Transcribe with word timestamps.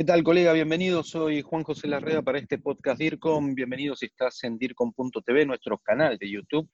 ¿Qué 0.00 0.06
tal, 0.06 0.24
colega? 0.24 0.54
Bienvenido. 0.54 1.02
Soy 1.02 1.42
Juan 1.42 1.62
José 1.62 1.86
Larrea 1.86 2.22
para 2.22 2.38
este 2.38 2.56
podcast 2.56 2.98
DIRCOM. 2.98 3.54
Bienvenido 3.54 3.94
si 3.94 4.06
estás 4.06 4.42
en 4.44 4.56
DIRCOM.tv, 4.56 5.44
nuestro 5.44 5.76
canal 5.76 6.16
de 6.16 6.30
YouTube. 6.30 6.66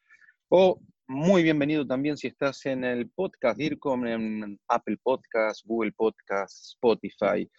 O 0.49 0.81
muy 1.09 1.43
bienvenido 1.43 1.85
también 1.85 2.17
si 2.17 2.29
estás 2.29 2.65
en 2.67 2.85
el 2.85 3.11
podcast 3.11 3.59
DIRCOM, 3.59 4.07
en 4.07 4.61
Apple 4.69 4.99
Podcasts, 5.03 5.65
Google 5.67 5.91
Podcasts, 5.91 6.77
Spotify. 6.77 7.51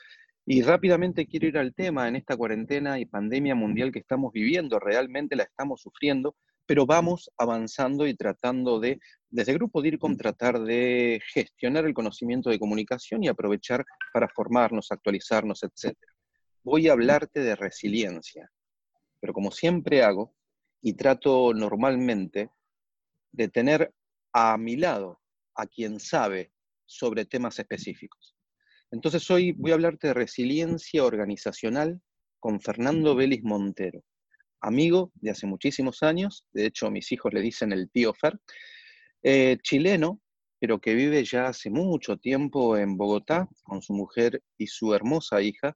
Y 0.45 0.61
rápidamente 0.61 1.27
quiero 1.27 1.47
ir 1.47 1.57
al 1.57 1.75
tema 1.75 2.07
en 2.07 2.15
esta 2.15 2.37
cuarentena 2.37 2.97
y 2.97 3.05
pandemia 3.05 3.53
mundial 3.53 3.91
que 3.91 3.99
estamos 3.99 4.31
viviendo. 4.31 4.79
Realmente 4.79 5.35
la 5.35 5.43
estamos 5.43 5.81
sufriendo, 5.81 6.37
pero 6.67 6.85
vamos 6.85 7.31
avanzando 7.37 8.05
y 8.05 8.15
tratando 8.15 8.79
de, 8.79 8.99
desde 9.29 9.53
el 9.53 9.57
Grupo 9.57 9.81
DIRCOM, 9.81 10.17
tratar 10.17 10.59
de 10.59 11.21
gestionar 11.33 11.85
el 11.85 11.93
conocimiento 11.93 12.49
de 12.49 12.59
comunicación 12.59 13.23
y 13.23 13.29
aprovechar 13.29 13.85
para 14.13 14.27
formarnos, 14.27 14.91
actualizarnos, 14.91 15.63
etc. 15.63 15.97
Voy 16.63 16.89
a 16.89 16.91
hablarte 16.91 17.39
de 17.39 17.55
resiliencia, 17.55 18.51
pero 19.21 19.33
como 19.33 19.51
siempre 19.51 20.03
hago, 20.03 20.35
y 20.81 20.93
trato 20.93 21.53
normalmente 21.53 22.51
de 23.31 23.47
tener 23.47 23.93
a 24.33 24.57
mi 24.57 24.75
lado 24.75 25.21
a 25.55 25.65
quien 25.65 25.99
sabe 25.99 26.51
sobre 26.85 27.25
temas 27.25 27.57
específicos. 27.59 28.35
Entonces 28.91 29.29
hoy 29.31 29.53
voy 29.53 29.71
a 29.71 29.75
hablarte 29.75 30.07
de 30.07 30.13
resiliencia 30.13 31.03
organizacional 31.03 32.01
con 32.39 32.61
Fernando 32.61 33.15
Vélez 33.15 33.41
Montero, 33.43 34.03
amigo 34.61 35.11
de 35.15 35.31
hace 35.31 35.47
muchísimos 35.47 36.03
años, 36.03 36.45
de 36.53 36.65
hecho 36.65 36.89
mis 36.91 37.11
hijos 37.11 37.33
le 37.33 37.41
dicen 37.41 37.71
el 37.71 37.89
tío 37.89 38.13
Fer, 38.13 38.39
eh, 39.23 39.57
chileno, 39.61 40.21
pero 40.59 40.79
que 40.79 40.95
vive 40.95 41.23
ya 41.23 41.47
hace 41.47 41.69
mucho 41.69 42.17
tiempo 42.17 42.77
en 42.77 42.97
Bogotá 42.97 43.47
con 43.63 43.81
su 43.81 43.93
mujer 43.93 44.41
y 44.57 44.67
su 44.67 44.93
hermosa 44.93 45.41
hija. 45.41 45.75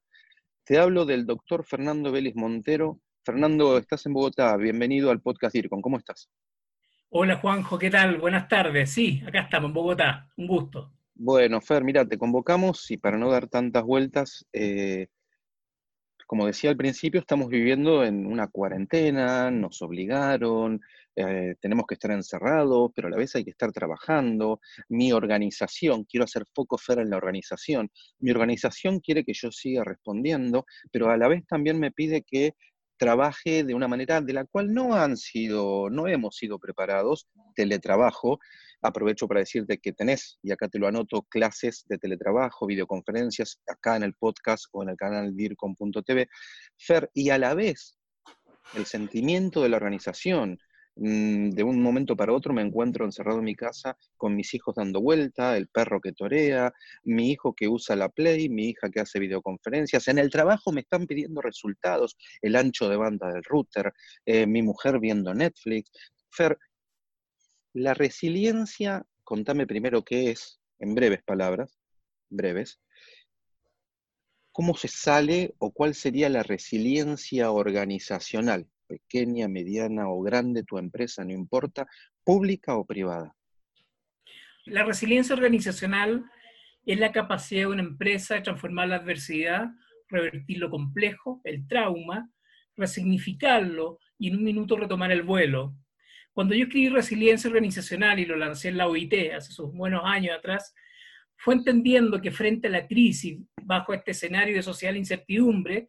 Te 0.64 0.78
hablo 0.78 1.04
del 1.04 1.26
doctor 1.26 1.64
Fernando 1.64 2.10
Vélez 2.10 2.34
Montero. 2.34 3.00
Fernando, 3.24 3.78
estás 3.78 4.06
en 4.06 4.14
Bogotá, 4.14 4.56
bienvenido 4.56 5.10
al 5.10 5.20
podcast 5.20 5.54
DIRCON, 5.54 5.82
¿cómo 5.82 5.98
estás? 5.98 6.28
Hola 7.10 7.36
Juanjo, 7.36 7.78
¿qué 7.78 7.90
tal? 7.90 8.18
Buenas 8.18 8.48
tardes. 8.48 8.90
Sí, 8.90 9.22
acá 9.26 9.42
estamos 9.42 9.68
en 9.68 9.74
Bogotá, 9.74 10.28
un 10.36 10.46
gusto. 10.46 10.92
Bueno, 11.14 11.60
Fer, 11.60 11.84
mira, 11.84 12.06
te 12.06 12.18
convocamos 12.18 12.90
y 12.90 12.96
para 12.96 13.18
no 13.18 13.30
dar 13.30 13.46
tantas 13.48 13.84
vueltas, 13.84 14.46
eh, 14.52 15.08
como 16.32 16.46
decía 16.46 16.70
al 16.70 16.78
principio, 16.78 17.20
estamos 17.20 17.48
viviendo 17.48 18.02
en 18.02 18.24
una 18.24 18.48
cuarentena, 18.48 19.50
nos 19.50 19.82
obligaron, 19.82 20.80
eh, 21.14 21.56
tenemos 21.60 21.84
que 21.86 21.92
estar 21.92 22.10
encerrados, 22.10 22.90
pero 22.94 23.08
a 23.08 23.10
la 23.10 23.18
vez 23.18 23.36
hay 23.36 23.44
que 23.44 23.50
estar 23.50 23.70
trabajando. 23.70 24.58
Mi 24.88 25.12
organización, 25.12 26.04
quiero 26.04 26.24
hacer 26.24 26.44
foco 26.54 26.78
Fer 26.78 27.00
en 27.00 27.10
la 27.10 27.18
organización, 27.18 27.90
mi 28.18 28.30
organización 28.30 29.00
quiere 29.00 29.24
que 29.24 29.34
yo 29.34 29.52
siga 29.52 29.84
respondiendo, 29.84 30.64
pero 30.90 31.10
a 31.10 31.18
la 31.18 31.28
vez 31.28 31.46
también 31.46 31.78
me 31.78 31.90
pide 31.90 32.22
que 32.22 32.54
trabaje 33.02 33.64
de 33.64 33.74
una 33.74 33.88
manera 33.88 34.20
de 34.20 34.32
la 34.32 34.44
cual 34.44 34.72
no 34.72 34.94
han 34.94 35.16
sido, 35.16 35.90
no 35.90 36.06
hemos 36.06 36.36
sido 36.36 36.60
preparados, 36.60 37.26
teletrabajo. 37.56 38.38
Aprovecho 38.80 39.26
para 39.26 39.40
decirte 39.40 39.78
que 39.78 39.92
tenés, 39.92 40.38
y 40.40 40.52
acá 40.52 40.68
te 40.68 40.78
lo 40.78 40.86
anoto, 40.86 41.22
clases 41.22 41.84
de 41.88 41.98
teletrabajo, 41.98 42.64
videoconferencias, 42.64 43.60
acá 43.66 43.96
en 43.96 44.04
el 44.04 44.14
podcast 44.14 44.66
o 44.70 44.84
en 44.84 44.90
el 44.90 44.96
canal 44.96 45.34
dircom.tv. 45.34 46.28
Fer, 46.78 47.10
y 47.12 47.30
a 47.30 47.38
la 47.38 47.54
vez, 47.54 47.98
el 48.74 48.86
sentimiento 48.86 49.64
de 49.64 49.70
la 49.70 49.78
organización, 49.78 50.60
de 50.94 51.62
un 51.62 51.82
momento 51.82 52.16
para 52.16 52.32
otro 52.32 52.52
me 52.52 52.60
encuentro 52.60 53.04
encerrado 53.04 53.38
en 53.38 53.46
mi 53.46 53.54
casa 53.54 53.96
con 54.16 54.36
mis 54.36 54.52
hijos 54.54 54.74
dando 54.74 55.00
vuelta, 55.00 55.56
el 55.56 55.68
perro 55.68 56.00
que 56.00 56.12
torea, 56.12 56.72
mi 57.04 57.30
hijo 57.30 57.54
que 57.54 57.66
usa 57.68 57.96
la 57.96 58.10
Play, 58.10 58.48
mi 58.48 58.68
hija 58.68 58.90
que 58.90 59.00
hace 59.00 59.18
videoconferencias. 59.18 60.06
En 60.08 60.18
el 60.18 60.30
trabajo 60.30 60.70
me 60.70 60.82
están 60.82 61.06
pidiendo 61.06 61.40
resultados, 61.40 62.16
el 62.42 62.56
ancho 62.56 62.88
de 62.88 62.96
banda 62.96 63.32
del 63.32 63.42
router, 63.42 63.92
eh, 64.26 64.46
mi 64.46 64.62
mujer 64.62 65.00
viendo 65.00 65.32
Netflix. 65.32 65.90
Fer, 66.30 66.58
la 67.74 67.94
resiliencia, 67.94 69.02
contame 69.24 69.66
primero 69.66 70.04
qué 70.04 70.30
es, 70.30 70.60
en 70.78 70.94
breves 70.94 71.22
palabras, 71.22 71.78
breves. 72.28 72.80
¿Cómo 74.52 74.76
se 74.76 74.88
sale 74.88 75.54
o 75.58 75.72
cuál 75.72 75.94
sería 75.94 76.28
la 76.28 76.42
resiliencia 76.42 77.50
organizacional? 77.50 78.68
Pequeña, 78.92 79.48
mediana 79.48 80.10
o 80.10 80.20
grande 80.20 80.64
tu 80.64 80.76
empresa, 80.76 81.24
no 81.24 81.32
importa, 81.32 81.86
pública 82.24 82.76
o 82.76 82.84
privada? 82.84 83.34
La 84.66 84.84
resiliencia 84.84 85.34
organizacional 85.34 86.24
es 86.84 86.98
la 86.98 87.10
capacidad 87.10 87.62
de 87.62 87.66
una 87.68 87.82
empresa 87.82 88.34
de 88.34 88.42
transformar 88.42 88.88
la 88.88 88.96
adversidad, 88.96 89.70
revertir 90.08 90.58
lo 90.58 90.68
complejo, 90.68 91.40
el 91.44 91.66
trauma, 91.66 92.30
resignificarlo 92.76 93.98
y 94.18 94.28
en 94.28 94.36
un 94.36 94.44
minuto 94.44 94.76
retomar 94.76 95.10
el 95.10 95.22
vuelo. 95.22 95.74
Cuando 96.34 96.54
yo 96.54 96.64
escribí 96.64 96.88
Resiliencia 96.90 97.48
Organizacional 97.48 98.18
y 98.18 98.26
lo 98.26 98.36
lancé 98.36 98.68
en 98.68 98.76
la 98.76 98.88
OIT 98.88 99.32
hace 99.34 99.52
sus 99.52 99.72
buenos 99.72 100.02
años 100.04 100.36
atrás, 100.36 100.74
fue 101.36 101.54
entendiendo 101.54 102.20
que 102.20 102.30
frente 102.30 102.68
a 102.68 102.70
la 102.70 102.86
crisis, 102.86 103.38
bajo 103.62 103.94
este 103.94 104.10
escenario 104.12 104.54
de 104.54 104.62
social 104.62 104.96
incertidumbre, 104.96 105.88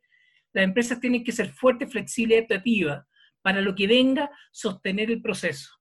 las 0.54 0.64
empresas 0.64 1.00
tienen 1.00 1.24
que 1.24 1.32
ser 1.32 1.50
fuertes, 1.50 1.92
flexibles 1.92 2.36
y 2.36 2.38
adaptativas 2.40 3.06
para 3.42 3.62
lo 3.62 3.76
que 3.76 3.88
venga, 3.88 4.32
sostener 4.52 5.12
el 5.12 5.22
proceso. 5.22 5.72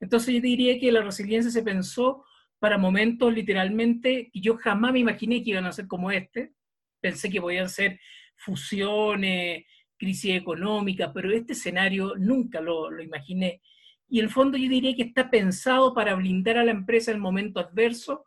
Entonces 0.00 0.34
yo 0.34 0.40
diría 0.40 0.78
que 0.78 0.92
la 0.92 1.02
resiliencia 1.02 1.50
se 1.50 1.62
pensó 1.62 2.24
para 2.58 2.78
momentos 2.78 3.32
literalmente 3.32 4.30
que 4.32 4.40
yo 4.40 4.56
jamás 4.56 4.92
me 4.92 5.00
imaginé 5.00 5.42
que 5.42 5.50
iban 5.50 5.66
a 5.66 5.72
ser 5.72 5.86
como 5.86 6.10
este. 6.10 6.52
Pensé 7.00 7.30
que 7.30 7.40
podían 7.40 7.68
ser 7.68 8.00
fusiones, 8.36 9.64
crisis 9.98 10.34
económica, 10.36 11.12
pero 11.12 11.32
este 11.32 11.52
escenario 11.52 12.14
nunca 12.16 12.60
lo, 12.60 13.00
imaginé. 13.00 13.60
Y 14.08 14.20
en 14.20 14.26
el 14.26 14.30
fondo 14.30 14.56
yo 14.56 14.68
diría 14.68 14.94
que 14.94 15.02
está 15.02 15.30
pensado 15.30 15.94
para 15.94 16.14
blindar 16.14 16.58
a 16.58 16.64
la 16.64 16.70
empresa 16.70 17.10
en 17.10 17.16
el 17.16 17.22
momento 17.22 17.60
adverso 17.60 18.24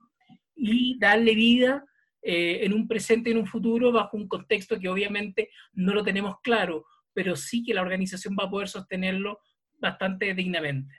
y 0.55 0.97
darle 0.99 1.35
vida 1.35 1.85
eh, 2.21 2.59
en 2.63 2.73
un 2.73 2.87
presente 2.87 3.29
y 3.29 3.33
en 3.33 3.39
un 3.39 3.47
futuro 3.47 3.91
bajo 3.91 4.17
un 4.17 4.27
contexto 4.27 4.79
que 4.79 4.89
obviamente 4.89 5.49
no 5.73 5.93
lo 5.93 6.03
tenemos 6.03 6.35
claro, 6.41 6.85
pero 7.13 7.35
sí 7.35 7.63
que 7.63 7.73
la 7.73 7.81
organización 7.81 8.35
va 8.39 8.45
a 8.45 8.49
poder 8.49 8.67
sostenerlo 8.67 9.39
bastante 9.77 10.33
dignamente. 10.33 10.93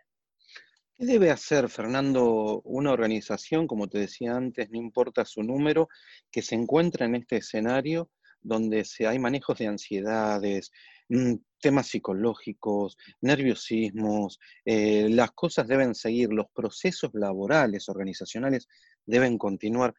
¿Qué 0.99 1.07
debe 1.07 1.31
hacer, 1.31 1.69
Fernando, 1.71 2.61
una 2.65 2.93
organización, 2.93 3.67
como 3.67 3.89
te 3.89 3.99
decía 3.99 4.37
antes, 4.37 4.71
no 4.71 4.79
importa 4.79 5.25
su 5.25 5.43
número, 5.43 5.89
que 6.31 6.43
se 6.43 6.55
encuentra 6.55 7.07
en 7.07 7.15
este 7.15 7.39
escenario 7.39 8.11
donde 8.43 8.85
se, 8.85 9.07
hay 9.07 9.19
manejos 9.19 9.59
de 9.59 9.67
ansiedades, 9.67 10.71
mm, 11.09 11.35
temas 11.61 11.89
psicológicos, 11.89 12.97
nerviosismos, 13.21 14.39
eh, 14.65 15.09
las 15.11 15.33
cosas 15.33 15.69
deben 15.69 15.95
seguir, 15.95 16.33
los 16.33 16.47
procesos 16.55 17.11
laborales, 17.15 17.89
organizacionales 17.89 18.69
deben 19.05 19.39
continuar. 19.39 19.95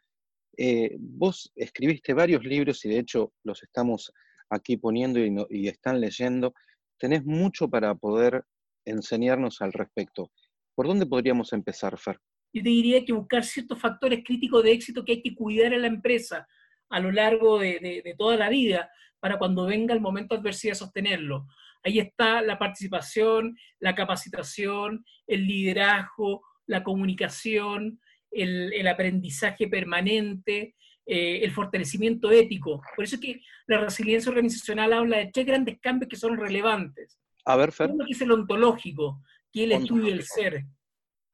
Eh, 0.57 0.95
vos 0.99 1.51
escribiste 1.55 2.13
varios 2.13 2.43
libros 2.43 2.83
y 2.85 2.89
de 2.89 2.99
hecho 2.99 3.33
los 3.43 3.63
estamos 3.63 4.11
aquí 4.49 4.77
poniendo 4.77 5.19
y, 5.49 5.67
están 5.67 6.01
leyendo. 6.01 6.53
Tenés 6.97 7.23
mucho 7.25 7.69
para 7.69 7.95
poder 7.95 8.43
enseñarnos 8.85 9.61
al 9.61 9.73
respecto. 9.73 10.31
¿Por 10.75 10.87
dónde 10.87 11.05
podríamos 11.05 11.53
empezar, 11.53 11.97
Fer? 11.97 12.19
Yo 12.53 12.61
te 12.63 12.69
diría 12.69 13.05
que 13.05 13.13
buscar 13.13 13.43
ciertos 13.43 13.79
factores 13.79 14.23
críticos 14.25 14.63
de 14.63 14.73
éxito 14.73 15.05
que 15.05 15.13
hay 15.13 15.21
que 15.21 15.35
cuidar 15.35 15.73
en 15.73 15.81
la 15.81 15.87
empresa 15.87 16.47
a 16.89 16.99
lo 16.99 17.11
largo 17.11 17.59
de, 17.59 18.01
de 18.03 18.15
toda 18.17 18.35
la 18.35 18.49
vida 18.49 18.91
para 19.21 19.37
cuando 19.37 19.65
venga 19.65 19.93
el 19.93 20.01
momento 20.01 20.35
de 20.35 20.41
adversidad 20.41 20.73
sostenerlo. 20.73 21.47
Ahí 21.83 21.99
está 21.99 22.41
la 22.41 22.59
participación, 22.59 23.57
la 23.79 23.95
capacitación, 23.95 25.05
el 25.27 25.47
liderazgo, 25.47 26.43
la 26.65 26.83
comunicación, 26.83 27.99
el, 28.31 28.87
aprendizaje 28.87 29.67
permanente, 29.67 30.75
eh, 31.05 31.39
el 31.43 31.51
fortalecimiento 31.51 32.31
ético. 32.31 32.81
Por 32.95 33.05
eso 33.05 33.15
es 33.15 33.21
que 33.21 33.41
la 33.67 33.79
resiliencia 33.79 34.29
organizacional 34.29 34.93
habla 34.93 35.17
de 35.17 35.31
tres 35.33 35.45
grandes 35.45 35.79
cambios 35.79 36.09
que 36.09 36.15
son 36.15 36.37
relevantes. 36.37 37.19
A 37.45 37.55
ver, 37.55 37.71
Fer. 37.71 37.91
Uno 37.91 38.05
que 38.05 38.13
es 38.13 38.21
el 38.21 38.31
ontológico, 38.31 39.21
que 39.51 39.61
es 39.61 39.65
el 39.65 39.81
estudio 39.81 40.05
del 40.05 40.23
ser. 40.23 40.65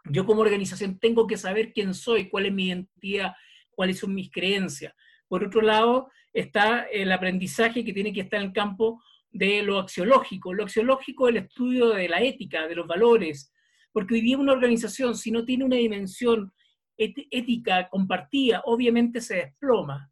Yo 0.06 0.25
como 0.25 0.42
organización 0.42 1.00
tengo 1.00 1.27
que 1.27 1.38
saber 1.38 1.74
quién 1.74 1.94
soy, 1.94 2.30
cuál 2.30 2.45
es 2.45 2.54
mi 2.54 2.68
identidad, 2.68 3.33
cuáles 3.71 4.00
son 4.00 4.13
mis 4.13 4.31
creencias. 4.31 4.94
Por 5.27 5.44
otro 5.44 5.62
lado, 5.62 6.10
está 6.33 6.83
el 6.83 7.12
aprendizaje 7.12 7.83
que 7.83 7.94
tiene 7.94 8.13
que 8.13 8.21
estar 8.21 8.39
en 8.39 8.48
el 8.48 8.54
campo 8.54 9.01
de 9.31 9.62
lo 9.63 9.80
axiológico. 9.80 10.54
Lo 10.54 10.63
axiológico 10.63 11.27
es 11.27 11.36
el 11.36 11.44
estudio 11.44 11.89
de 11.89 12.07
la 12.07 12.21
ética, 12.21 12.68
de 12.68 12.75
los 12.75 12.88
valores, 12.88 13.51
porque 13.92 14.16
hoy 14.16 14.21
día 14.21 14.38
una 14.38 14.54
organización, 14.54 15.16
si 15.16 15.31
no 15.31 15.44
tiene 15.44 15.66
una 15.66 15.75
dimensión 15.75 16.54
ética 16.97 17.89
compartida, 17.89 18.61
obviamente 18.65 19.21
se 19.21 19.35
desploma. 19.35 20.11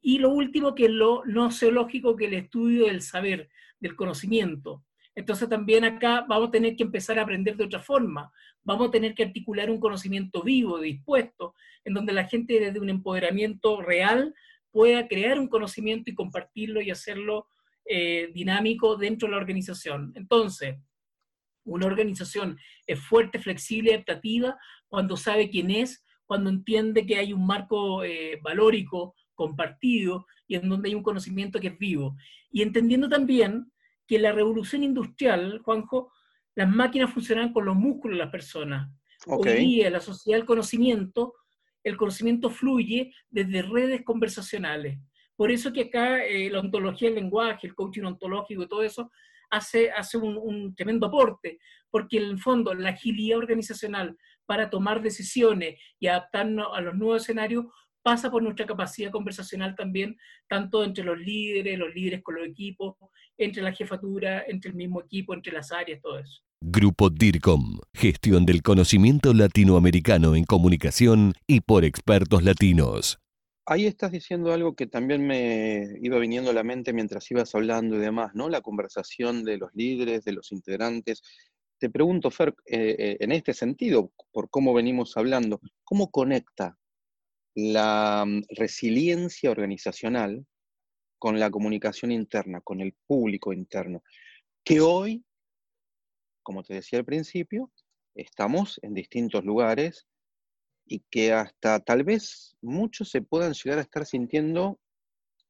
Y 0.00 0.18
lo 0.18 0.30
último, 0.30 0.74
que 0.74 0.86
es 0.86 0.90
lo 0.90 1.24
no 1.24 1.50
seológico, 1.50 2.16
que 2.16 2.26
el 2.26 2.34
estudio 2.34 2.86
del 2.86 3.02
saber, 3.02 3.50
del 3.80 3.96
conocimiento. 3.96 4.84
Entonces 5.14 5.48
también 5.48 5.84
acá 5.84 6.24
vamos 6.28 6.48
a 6.48 6.52
tener 6.52 6.76
que 6.76 6.84
empezar 6.84 7.18
a 7.18 7.22
aprender 7.22 7.56
de 7.56 7.64
otra 7.64 7.80
forma. 7.80 8.30
Vamos 8.62 8.88
a 8.88 8.90
tener 8.90 9.14
que 9.14 9.24
articular 9.24 9.70
un 9.70 9.80
conocimiento 9.80 10.42
vivo, 10.42 10.78
dispuesto, 10.78 11.54
en 11.84 11.94
donde 11.94 12.12
la 12.12 12.24
gente 12.24 12.60
desde 12.60 12.80
un 12.80 12.90
empoderamiento 12.90 13.80
real 13.80 14.34
pueda 14.70 15.08
crear 15.08 15.38
un 15.38 15.48
conocimiento 15.48 16.10
y 16.10 16.14
compartirlo 16.14 16.82
y 16.82 16.90
hacerlo 16.90 17.48
eh, 17.86 18.30
dinámico 18.34 18.96
dentro 18.96 19.26
de 19.26 19.32
la 19.32 19.38
organización. 19.38 20.12
Entonces, 20.16 20.76
una 21.64 21.86
organización 21.86 22.58
es 22.86 23.00
fuerte, 23.00 23.38
flexible, 23.38 23.94
adaptativa 23.94 24.58
cuando 24.88 25.16
sabe 25.16 25.48
quién 25.50 25.70
es, 25.70 26.04
cuando 26.26 26.50
entiende 26.50 27.06
que 27.06 27.16
hay 27.16 27.32
un 27.32 27.46
marco 27.46 28.04
eh, 28.04 28.40
valórico 28.42 29.14
compartido 29.34 30.26
y 30.46 30.56
en 30.56 30.68
donde 30.68 30.88
hay 30.88 30.94
un 30.94 31.02
conocimiento 31.02 31.60
que 31.60 31.68
es 31.68 31.78
vivo. 31.78 32.16
Y 32.50 32.62
entendiendo 32.62 33.08
también 33.08 33.70
que 34.06 34.18
la 34.18 34.32
revolución 34.32 34.82
industrial, 34.82 35.60
Juanjo, 35.64 36.12
las 36.54 36.68
máquinas 36.68 37.12
funcionan 37.12 37.52
con 37.52 37.64
los 37.64 37.76
músculos 37.76 38.16
de 38.16 38.24
las 38.24 38.32
personas. 38.32 38.90
Hoy 39.26 39.52
día, 39.52 39.90
la 39.90 40.00
sociedad 40.00 40.38
del 40.38 40.46
conocimiento, 40.46 41.34
el 41.82 41.96
conocimiento 41.96 42.50
fluye 42.50 43.12
desde 43.28 43.62
redes 43.62 44.02
conversacionales. 44.04 44.98
Por 45.36 45.50
eso 45.50 45.72
que 45.72 45.82
acá 45.82 46.24
eh, 46.24 46.48
la 46.50 46.60
ontología 46.60 47.08
del 47.08 47.16
lenguaje, 47.22 47.66
el 47.66 47.74
coaching 47.74 48.04
ontológico 48.04 48.62
y 48.62 48.68
todo 48.68 48.82
eso 48.82 49.10
hace, 49.50 49.90
hace 49.90 50.16
un, 50.16 50.36
un, 50.36 50.74
tremendo 50.74 51.06
aporte, 51.06 51.58
porque 51.90 52.18
en 52.18 52.24
el 52.24 52.38
fondo 52.38 52.72
la 52.74 52.90
agilidad 52.90 53.38
organizacional 53.38 54.16
para 54.46 54.70
tomar 54.70 55.02
decisiones 55.02 55.80
y 55.98 56.06
adaptarnos 56.06 56.68
a 56.72 56.80
los 56.80 56.94
nuevos 56.94 57.22
escenarios 57.22 57.66
pasa 58.02 58.30
por 58.30 58.40
nuestra 58.40 58.66
capacidad 58.66 59.10
conversacional 59.10 59.74
también, 59.74 60.16
tanto 60.48 60.84
entre 60.84 61.02
los 61.02 61.18
líderes, 61.18 61.76
los 61.76 61.92
líderes 61.92 62.22
con 62.22 62.36
los 62.36 62.46
equipos, 62.46 62.94
entre 63.36 63.62
la 63.62 63.72
jefatura, 63.72 64.44
entre 64.46 64.70
el 64.70 64.76
mismo 64.76 65.00
equipo, 65.00 65.34
entre 65.34 65.52
las 65.52 65.72
áreas, 65.72 66.00
todo 66.00 66.20
eso. 66.20 66.40
Grupo 66.60 67.10
DIRCOM, 67.10 67.80
gestión 67.92 68.46
del 68.46 68.62
conocimiento 68.62 69.34
latinoamericano 69.34 70.36
en 70.36 70.44
comunicación 70.44 71.34
y 71.48 71.60
por 71.60 71.84
expertos 71.84 72.44
latinos. 72.44 73.18
Ahí 73.66 73.86
estás 73.86 74.12
diciendo 74.12 74.52
algo 74.52 74.76
que 74.76 74.86
también 74.86 75.26
me 75.26 75.98
iba 76.00 76.18
viniendo 76.20 76.50
a 76.52 76.54
la 76.54 76.62
mente 76.62 76.92
mientras 76.92 77.28
ibas 77.32 77.52
hablando 77.56 77.96
y 77.96 77.98
demás, 77.98 78.30
¿no? 78.34 78.48
La 78.48 78.60
conversación 78.60 79.42
de 79.42 79.58
los 79.58 79.74
líderes, 79.74 80.24
de 80.24 80.32
los 80.32 80.52
integrantes. 80.52 81.22
Te 81.78 81.90
pregunto, 81.90 82.30
Fer, 82.30 82.54
eh, 82.64 82.96
eh, 82.98 83.16
en 83.20 83.32
este 83.32 83.52
sentido, 83.52 84.12
por 84.32 84.48
cómo 84.48 84.72
venimos 84.72 85.16
hablando, 85.16 85.60
¿cómo 85.84 86.10
conecta 86.10 86.78
la 87.54 88.24
mm, 88.26 88.44
resiliencia 88.56 89.50
organizacional 89.50 90.46
con 91.18 91.38
la 91.38 91.50
comunicación 91.50 92.12
interna, 92.12 92.60
con 92.62 92.80
el 92.80 92.94
público 93.06 93.52
interno, 93.52 94.02
que 94.64 94.80
hoy, 94.80 95.24
como 96.42 96.62
te 96.62 96.74
decía 96.74 96.98
al 96.98 97.04
principio, 97.04 97.70
estamos 98.14 98.78
en 98.82 98.94
distintos 98.94 99.44
lugares 99.44 100.06
y 100.86 101.00
que 101.10 101.32
hasta 101.32 101.80
tal 101.80 102.04
vez 102.04 102.56
muchos 102.62 103.10
se 103.10 103.20
puedan 103.20 103.52
llegar 103.52 103.78
a 103.78 103.82
estar 103.82 104.06
sintiendo, 104.06 104.78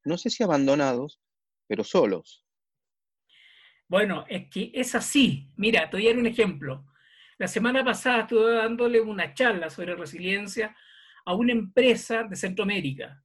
no 0.03 0.17
sé 0.17 0.29
si 0.29 0.43
abandonados, 0.43 1.21
pero 1.67 1.83
solos. 1.83 2.46
Bueno, 3.87 4.25
es 4.27 4.49
que 4.49 4.71
es 4.73 4.95
así. 4.95 5.49
Mira, 5.55 5.89
te 5.89 5.97
voy 5.97 6.07
a 6.07 6.09
dar 6.09 6.19
un 6.19 6.27
ejemplo. 6.27 6.85
La 7.37 7.47
semana 7.47 7.83
pasada 7.83 8.21
estuve 8.21 8.55
dándole 8.55 8.99
una 8.99 9.33
charla 9.33 9.69
sobre 9.69 9.95
resiliencia 9.95 10.75
a 11.25 11.33
una 11.35 11.51
empresa 11.51 12.23
de 12.23 12.35
Centroamérica, 12.35 13.23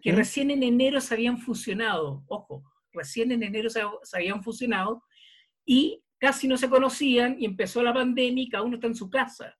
que 0.00 0.12
recién 0.12 0.50
en 0.50 0.62
enero 0.62 1.00
se 1.00 1.14
habían 1.14 1.38
fusionado, 1.38 2.24
ojo, 2.28 2.62
recién 2.92 3.32
en 3.32 3.42
enero 3.42 3.68
se, 3.68 3.82
se, 4.04 4.16
habían 4.16 4.42
fusionado 4.42 5.02
y 5.66 6.02
casi 6.18 6.46
no 6.46 6.56
se 6.56 6.70
conocían 6.70 7.36
y 7.38 7.44
empezó 7.44 7.82
la 7.82 7.92
pandemia 7.92 8.44
y 8.44 8.48
cada 8.48 8.62
uno 8.62 8.76
está 8.76 8.86
en 8.86 8.94
su 8.94 9.10
casa 9.10 9.56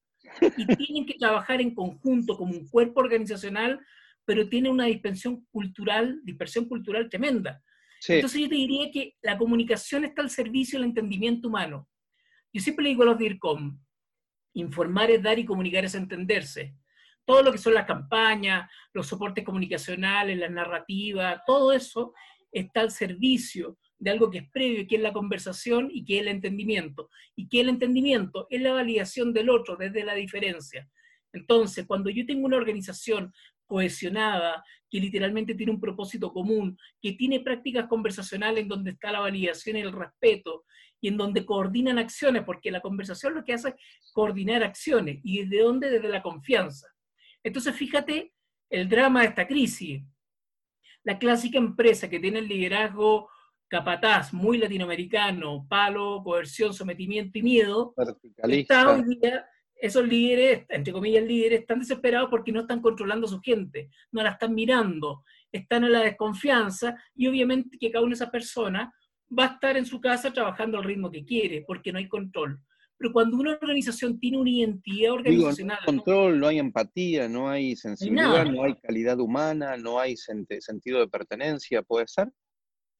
y 0.57 0.67
tienen 0.77 1.07
que 1.07 1.19
trabajar 1.19 1.61
en 1.61 1.75
conjunto 1.75 2.37
como 2.37 2.53
un 2.53 2.69
cuerpo 2.69 3.01
organizacional, 3.01 3.81
pero 4.25 4.49
tiene 4.49 4.71
una 4.71 4.85
dispersión 4.85 5.45
cultural, 5.51 6.21
dispersión 6.25 6.67
cultural 6.67 7.09
tremenda. 7.09 7.63
Entonces 8.09 8.41
yo 8.41 8.49
te 8.49 8.55
diría 8.55 8.91
que 8.91 9.17
la 9.23 9.37
comunicación 9.37 10.05
está 10.05 10.23
al 10.23 10.31
servicio 10.31 10.79
del 10.79 10.89
entendimiento 10.89 11.49
humano. 11.49 11.89
Yo 12.53 12.61
siempre 12.61 12.85
le 12.85 12.91
digo 12.91 13.03
a 13.03 13.07
los 13.07 13.19
DIRCOM, 13.19 13.79
informar 14.55 15.11
es 15.11 15.23
dar 15.23 15.39
y 15.39 15.45
comunicar 15.45 15.85
es 15.85 15.95
entenderse. 15.95 16.75
Todo 17.25 17.43
lo 17.43 17.53
que 17.53 17.59
son 17.59 17.75
las 17.75 17.87
campañas, 17.87 18.71
los 18.93 19.07
soportes 19.07 19.45
comunicacionales, 19.45 20.39
la 20.39 20.49
narrativa, 20.49 21.43
todo 21.47 21.73
eso 21.73 22.13
está 22.51 22.81
al 22.81 22.91
servicio 22.91 23.79
de 23.99 24.11
algo 24.11 24.31
que 24.31 24.39
es 24.39 24.51
previo, 24.51 24.87
que 24.89 24.97
es 24.97 25.03
la 25.03 25.13
conversación 25.13 25.91
y 25.93 26.05
que 26.05 26.17
es 26.17 26.23
el 26.23 26.29
entendimiento. 26.29 27.11
Y 27.37 27.49
que 27.49 27.61
el 27.61 27.69
entendimiento 27.69 28.47
es 28.51 28.61
la 28.63 28.73
validación 28.73 29.33
del 29.33 29.51
otro 29.51 29.77
desde 29.77 30.05
la 30.05 30.15
diferencia. 30.15 30.89
Entonces, 31.33 31.87
cuando 31.87 32.11
yo 32.11 32.27
tengo 32.27 32.47
una 32.47 32.57
organización 32.57 33.33
cohesionada, 33.71 34.65
que 34.91 34.99
literalmente 34.99 35.55
tiene 35.55 35.71
un 35.71 35.81
propósito 35.81 36.33
común, 36.33 36.77
que 37.01 37.13
tiene 37.13 37.39
prácticas 37.39 37.87
conversacionales 37.87 38.65
en 38.65 38.69
donde 38.69 38.91
está 38.91 39.13
la 39.13 39.21
validación 39.21 39.77
y 39.77 39.81
el 39.81 39.93
respeto, 39.93 40.65
y 41.01 41.07
en 41.09 41.17
donde 41.17 41.47
coordinan 41.47 41.99
acciones, 41.99 42.43
porque 42.43 42.73
la 42.73 42.81
conversación 42.81 43.35
lo 43.35 43.45
que 43.45 43.53
hace 43.53 43.69
es 43.69 44.13
coordinar 44.13 44.65
acciones. 44.65 45.21
¿Y 45.23 45.45
desde 45.45 45.63
dónde? 45.63 45.89
Desde 45.89 46.09
la 46.09 46.21
confianza. 46.21 46.89
Entonces, 47.45 47.75
fíjate 47.77 48.35
el 48.69 48.89
drama 48.89 49.23
de 49.23 49.29
esta 49.29 49.47
crisis. 49.47 50.03
La 51.05 51.19
clásica 51.19 51.59
empresa 51.59 52.11
que 52.11 52.19
tiene 52.19 52.41
el 52.41 52.49
liderazgo 52.49 53.31
capataz, 53.69 54.33
muy 54.33 54.59
latinoamericano, 54.59 55.65
palo, 55.69 56.21
coerción, 56.25 56.75
sometimiento 56.75 57.39
y 57.39 57.43
miedo, 57.43 57.95
está 58.43 58.91
hoy 58.91 59.05
día, 59.05 59.47
esos 59.81 60.07
líderes, 60.07 60.67
entre 60.69 60.93
comillas 60.93 61.25
líderes, 61.25 61.61
están 61.61 61.79
desesperados 61.79 62.29
porque 62.31 62.53
no 62.53 62.61
están 62.61 62.81
controlando 62.81 63.27
a 63.27 63.31
su 63.31 63.41
gente, 63.41 63.91
no 64.13 64.23
la 64.23 64.31
están 64.31 64.55
mirando, 64.55 65.25
están 65.51 65.85
en 65.85 65.93
la 65.93 66.01
desconfianza 66.01 66.95
y 67.15 67.27
obviamente 67.27 67.79
que 67.79 67.91
cada 67.91 68.05
una 68.05 68.11
de 68.11 68.17
esas 68.17 68.31
personas 68.31 68.93
va 69.37 69.45
a 69.45 69.55
estar 69.55 69.77
en 69.77 69.87
su 69.87 70.01
casa 70.01 70.33
trabajando 70.33 70.79
al 70.79 70.85
ritmo 70.85 71.11
que 71.11 71.25
quiere, 71.25 71.65
porque 71.67 71.93
no 71.93 71.99
hay 71.99 72.09
control. 72.09 72.61
Pero 72.99 73.13
cuando 73.13 73.39
una 73.39 73.53
organización 73.53 74.21
tiene 74.21 74.37
una 74.37 74.51
identidad 74.51 75.13
organizacional... 75.13 75.79
no 75.79 75.91
hay 75.91 75.97
control, 75.97 76.41
no 76.41 76.47
hay 76.49 76.59
empatía, 76.59 77.29
no 77.29 77.49
hay 77.49 77.75
sensibilidad, 77.75 78.45
no 78.45 78.65
hay 78.65 78.75
calidad 78.75 79.19
humana, 79.19 79.77
no 79.79 79.99
hay 79.99 80.17
sentido 80.17 81.01
de 81.01 81.09
pertenencia, 81.09 81.83
¿puede 81.83 82.07
ser? 82.07 82.29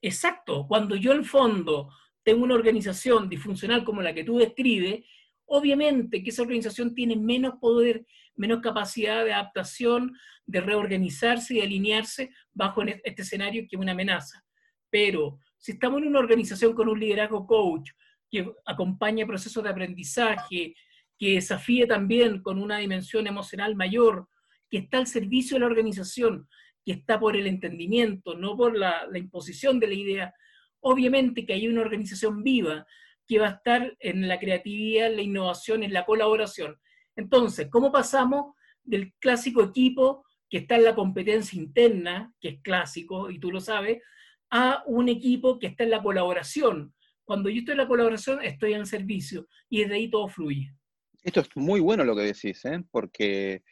Exacto, 0.01 0.67
cuando 0.67 0.97
yo 0.97 1.13
en 1.13 1.25
fondo 1.25 1.91
tengo 2.23 2.45
una 2.45 2.55
organización 2.55 3.29
disfuncional 3.29 3.85
como 3.85 4.01
la 4.01 4.15
que 4.15 4.25
tú 4.25 4.39
describes, 4.39 5.05
obviamente 5.51 6.23
que 6.23 6.31
esa 6.31 6.43
organización 6.43 6.95
tiene 6.95 7.17
menos 7.17 7.55
poder, 7.61 8.07
menos 8.37 8.61
capacidad 8.61 9.25
de 9.25 9.33
adaptación, 9.33 10.17
de 10.47 10.61
reorganizarse 10.61 11.55
y 11.55 11.57
de 11.59 11.65
alinearse 11.65 12.31
bajo 12.53 12.83
este 12.83 13.23
escenario 13.23 13.63
que 13.63 13.77
es 13.77 13.81
una 13.81 13.93
amenaza. 13.93 14.45
Pero 14.91 15.41
si 15.59 15.73
estamos 15.73 16.01
en 16.01 16.09
una 16.09 16.21
organización 16.21 16.73
con 16.73 16.89
un 16.89 17.01
liderazgo 17.01 17.47
coach 17.47 17.91
que 18.31 18.49
acompaña 18.65 19.27
procesos 19.27 19.63
de 19.65 19.71
aprendizaje, 19.71 20.75
que 21.19 21.35
desafíe 21.35 21.87
también 21.87 22.43
con 22.43 22.63
una 22.63 22.79
dimensión 22.79 23.27
emocional 23.27 23.75
mayor, 23.75 24.29
que 24.71 24.79
está 24.79 24.99
al 24.99 25.09
servicio 25.09 25.57
de 25.57 25.61
la 25.61 25.67
organización, 25.67 26.49
que 26.85 26.93
está 26.93 27.19
por 27.19 27.37
el 27.37 27.49
entendimiento, 27.49 28.37
no 28.37 28.57
por 28.57 28.79
la, 28.79 29.07
imposición 29.15 29.81
de 29.81 29.89
la 29.89 29.95
idea. 29.95 30.35
Obviamente 30.81 31.45
que 31.45 31.55
hay 31.55 31.67
una 31.67 31.81
organización 31.81 32.45
viva 32.45 32.87
que 33.31 33.39
va 33.39 33.47
a 33.47 33.51
estar 33.51 33.97
en 34.01 34.27
la 34.27 34.41
creatividad, 34.41 35.15
la 35.15 35.23
innovación, 35.23 35.85
en 35.85 35.93
la 35.93 36.05
colaboración. 36.05 36.77
Entonces, 37.15 37.69
¿cómo 37.71 37.93
pasamos 37.93 38.57
del 38.83 39.13
clásico 39.21 39.63
equipo 39.63 40.25
que 40.49 40.59
está 40.59 40.75
en 40.75 40.83
la 40.83 40.97
competencia 40.97 41.57
interna, 41.57 42.35
que 42.41 42.49
es 42.49 42.61
clásico, 42.61 43.31
y 43.31 43.39
tú 43.39 43.53
lo 43.53 43.61
sabes, 43.61 44.03
a 44.51 44.83
un 44.87 45.09
equipo 45.09 45.61
que 45.61 45.69
está 45.69 45.85
en 45.85 45.91
la 45.91 46.03
colaboración? 46.03 46.93
Cuando 47.23 47.49
yo 47.51 47.61
estoy 47.61 47.75
en 47.75 47.79
la 47.79 47.87
colaboración, 47.87 48.43
estoy 48.43 48.75
en 48.75 48.85
servicio, 48.85 49.47
y 49.69 49.83
desde 49.83 49.95
ahí 49.95 50.11
todo 50.11 50.27
fluye. 50.27 50.75
Esto 51.23 51.39
es 51.39 51.49
muy 51.55 51.79
bueno 51.79 52.03
lo 52.03 52.17
que 52.17 52.23
decís, 52.23 52.65
¿eh? 52.65 52.83
porque 52.91 53.63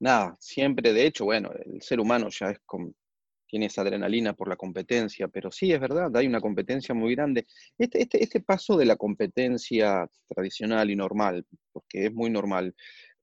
nada, 0.00 0.36
siempre, 0.40 0.92
de 0.92 1.06
hecho, 1.06 1.24
bueno, 1.24 1.52
el 1.52 1.80
ser 1.82 2.00
humano 2.00 2.30
ya 2.30 2.50
es 2.50 2.58
tiene 2.68 2.92
esa 3.60 3.82
adrenalina 3.82 4.32
por 4.32 4.48
la 4.48 4.56
competencia, 4.56 5.28
pero 5.28 5.50
sí 5.50 5.72
es 5.72 5.80
verdad, 5.80 6.16
hay 6.16 6.26
una 6.26 6.40
competencia 6.40 6.94
muy 6.94 7.14
grande. 7.14 7.46
Este, 7.76 8.02
este, 8.02 8.22
este 8.22 8.40
paso 8.40 8.76
de 8.76 8.86
la 8.86 8.96
competencia 8.96 10.08
tradicional 10.28 10.90
y 10.90 10.96
normal, 10.96 11.44
porque 11.72 12.06
es 12.06 12.12
muy 12.14 12.30
normal, 12.30 12.74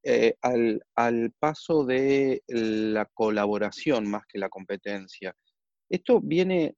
eh, 0.03 0.36
al, 0.41 0.83
al, 0.95 1.31
paso 1.39 1.86
de 1.86 2.43
la 2.48 3.05
colaboración 3.05 4.09
más 4.09 4.25
que 4.27 4.38
la 4.38 4.50
competencia, 4.50 5.36
esto 5.89 6.21
viene 6.21 6.75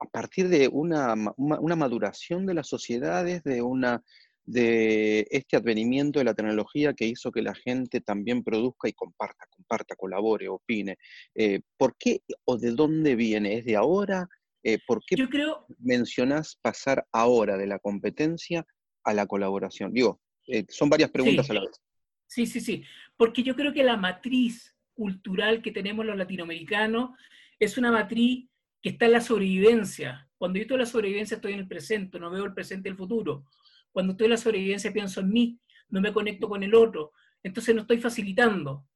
a 0.00 0.06
partir 0.06 0.48
de 0.48 0.68
una, 0.68 1.14
una 1.36 1.76
maduración 1.76 2.46
de 2.46 2.54
las 2.54 2.68
sociedades, 2.68 3.42
de 3.44 3.62
una 3.62 4.02
de 4.50 5.28
este 5.30 5.56
advenimiento 5.56 6.18
de 6.18 6.24
la 6.24 6.34
tecnología 6.34 6.92
que 6.92 7.06
hizo 7.06 7.30
que 7.30 7.42
la 7.42 7.54
gente 7.54 8.00
también 8.00 8.42
produzca 8.42 8.88
y 8.88 8.92
comparta, 8.92 9.46
comparta, 9.48 9.94
colabore, 9.94 10.48
opine. 10.48 10.96
Eh, 11.34 11.60
¿Por 11.76 11.96
qué 11.96 12.22
o 12.44 12.58
de 12.58 12.72
dónde 12.72 13.14
viene? 13.14 13.58
¿Es 13.58 13.64
de 13.64 13.76
ahora? 13.76 14.28
Eh, 14.64 14.78
¿Por 14.86 15.02
qué 15.06 15.16
Yo 15.16 15.28
creo... 15.28 15.66
mencionás 15.78 16.56
pasar 16.60 17.06
ahora 17.12 17.56
de 17.56 17.68
la 17.68 17.78
competencia 17.78 18.66
a 19.04 19.14
la 19.14 19.26
colaboración? 19.26 19.92
Digo, 19.92 20.20
eh, 20.48 20.64
son 20.68 20.90
varias 20.90 21.10
preguntas 21.10 21.48
a 21.50 21.54
la 21.54 21.60
vez. 21.60 21.80
Sí, 22.26 22.46
sí, 22.46 22.60
sí. 22.60 22.82
Porque 23.16 23.42
yo 23.42 23.54
creo 23.54 23.72
que 23.72 23.84
la 23.84 23.96
matriz 23.96 24.74
cultural 24.94 25.62
que 25.62 25.70
tenemos 25.70 26.04
los 26.04 26.16
latinoamericanos 26.16 27.10
es 27.58 27.78
una 27.78 27.92
matriz 27.92 28.48
que 28.82 28.90
está 28.90 29.06
en 29.06 29.12
la 29.12 29.20
sobrevivencia. 29.20 30.28
Cuando 30.38 30.58
yo 30.58 30.62
estoy 30.62 30.74
en 30.74 30.80
la 30.80 30.86
sobrevivencia 30.86 31.34
estoy 31.36 31.52
en 31.52 31.60
el 31.60 31.68
presente, 31.68 32.18
no 32.18 32.30
veo 32.30 32.44
el 32.44 32.54
presente 32.54 32.88
y 32.88 32.92
el 32.92 32.96
futuro. 32.96 33.44
Cuando 33.92 34.12
estoy 34.12 34.26
en 34.26 34.30
la 34.30 34.36
sobrevivencia 34.36 34.92
pienso 34.92 35.20
en 35.20 35.30
mí, 35.30 35.58
no 35.88 36.00
me 36.00 36.12
conecto 36.12 36.48
con 36.48 36.62
el 36.62 36.74
otro. 36.74 37.12
Entonces 37.42 37.74
no 37.74 37.82
estoy 37.82 38.00
facilitando. 38.00 38.86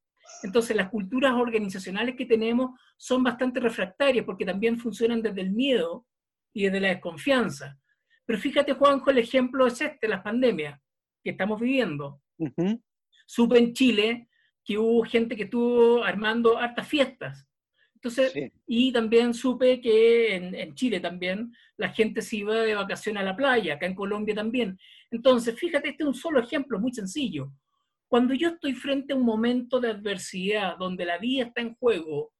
Entonces 0.43 0.75
las 0.75 0.89
culturas 0.89 1.33
organizacionales 1.33 2.15
que 2.15 2.25
tenemos 2.25 2.79
son 2.97 3.23
bastante 3.23 3.59
refractarias 3.59 4.25
porque 4.25 4.45
también 4.45 4.79
funcionan 4.79 5.21
desde 5.21 5.41
el 5.41 5.51
miedo 5.51 6.05
y 6.53 6.65
desde 6.65 6.79
la 6.79 6.89
desconfianza. 6.89 7.77
Pero 8.25 8.39
fíjate, 8.39 8.73
Juanjo, 8.73 9.11
el 9.11 9.19
ejemplo 9.19 9.67
es 9.67 9.79
este, 9.81 10.07
las 10.07 10.21
pandemias 10.21 10.79
que 11.23 11.31
estamos 11.31 11.59
viviendo. 11.59 12.21
Supe 13.25 13.57
en 13.57 13.73
Chile 13.73 14.29
que 14.63 14.77
hubo 14.77 15.03
gente 15.03 15.35
que 15.35 15.43
estuvo 15.43 16.03
armando 16.03 16.57
hartas 16.57 16.87
fiestas. 16.87 17.47
Entonces, 18.05 18.51
y 18.67 18.91
también 18.91 19.33
supe 19.33 19.81
que 19.81 20.35
en, 20.35 20.53
en, 20.53 20.75
Chile 20.75 20.99
también 20.99 21.51
la 21.75 21.89
gente 21.89 22.21
se 22.21 22.37
iba 22.37 22.53
de 22.53 22.75
vacaciones 22.75 23.21
a 23.21 23.25
la 23.25 23.35
playa, 23.35 23.73
acá 23.73 23.87
en 23.87 23.95
Colombia 23.95 24.35
también. 24.35 24.77
Entonces, 25.09 25.57
fíjate, 25.57 25.89
este 25.89 26.03
es 26.03 26.07
un 26.07 26.13
solo 26.13 26.39
ejemplo, 26.39 26.79
muy 26.79 26.93
sencillo. 26.93 27.51
Cuando 28.07 28.35
yo 28.35 28.49
estoy 28.49 28.73
frente 28.73 29.13
a 29.13 29.15
un 29.15 29.25
momento 29.25 29.79
de 29.79 29.89
adversidad 29.89 30.77
donde 30.77 31.03
la 31.03 31.17
vida 31.17 31.45
está 31.45 31.61
en 31.61 31.73
juego 31.73 32.31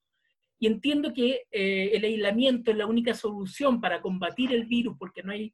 y 0.59 0.67
entiendo 0.67 1.11
que 1.11 1.47
eh, 1.51 1.89
el 1.93 2.03
aislamiento 2.05 2.69
es 2.69 2.77
la 2.77 2.85
única 2.85 3.15
solución 3.15 3.81
para 3.81 4.03
combatir 4.03 4.53
el 4.53 4.67
virus 4.67 4.95
porque 4.99 5.23
no 5.23 5.31
hay, 5.31 5.51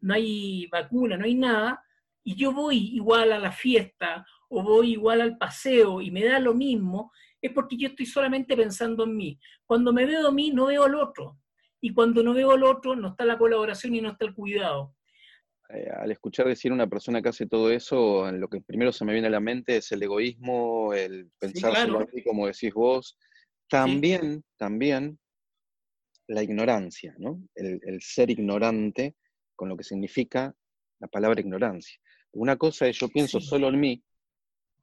no 0.00 0.14
hay 0.14 0.68
vacuna, 0.68 1.16
no 1.16 1.24
hay 1.24 1.34
nada, 1.34 1.82
y 2.22 2.36
yo 2.36 2.52
voy 2.52 2.94
igual 2.94 3.32
a 3.32 3.40
la 3.40 3.50
fiesta 3.50 4.24
o 4.50 4.62
voy 4.62 4.92
igual 4.92 5.20
al 5.20 5.36
paseo 5.36 6.00
y 6.00 6.12
me 6.12 6.24
da 6.24 6.38
lo 6.38 6.54
mismo, 6.54 7.10
es 7.40 7.52
porque 7.52 7.76
yo 7.76 7.88
estoy 7.88 8.06
solamente 8.06 8.56
pensando 8.56 9.04
en 9.04 9.16
mí. 9.16 9.38
Cuando 9.64 9.92
me 9.92 10.06
veo 10.06 10.28
a 10.28 10.32
mí, 10.32 10.50
no 10.50 10.66
veo 10.66 10.84
al 10.84 10.94
otro. 10.94 11.38
Y 11.80 11.92
cuando 11.92 12.22
no 12.22 12.34
veo 12.34 12.52
al 12.52 12.64
otro, 12.64 12.96
no 12.96 13.08
está 13.08 13.24
la 13.24 13.38
colaboración 13.38 13.94
y 13.94 14.00
no 14.00 14.10
está 14.10 14.24
el 14.24 14.34
cuidado. 14.34 14.94
Eh, 15.70 15.88
al 15.94 16.10
escuchar 16.10 16.46
decir 16.46 16.72
una 16.72 16.86
persona 16.86 17.20
que 17.20 17.28
hace 17.28 17.46
todo 17.46 17.70
eso, 17.70 18.30
lo 18.32 18.48
que 18.48 18.60
primero 18.60 18.90
se 18.90 19.04
me 19.04 19.12
viene 19.12 19.28
a 19.28 19.30
la 19.30 19.40
mente 19.40 19.76
es 19.76 19.92
el 19.92 20.02
egoísmo, 20.02 20.94
el 20.94 21.30
pensar 21.38 21.76
solo 21.76 22.08
en 22.10 22.24
como 22.24 22.46
decís 22.46 22.72
vos. 22.72 23.18
También, 23.68 24.42
también 24.56 25.18
la 26.26 26.42
ignorancia, 26.42 27.14
¿no? 27.18 27.42
El, 27.54 27.80
el, 27.84 28.00
ser 28.00 28.30
ignorante 28.30 29.14
con 29.54 29.68
lo 29.68 29.76
que 29.76 29.84
significa 29.84 30.54
la 31.00 31.08
palabra 31.08 31.40
ignorancia. 31.40 31.98
Una 32.32 32.56
cosa 32.56 32.88
es 32.88 32.98
yo 32.98 33.08
pienso 33.08 33.40
solo 33.40 33.68
en 33.68 33.80
mí, 33.80 34.02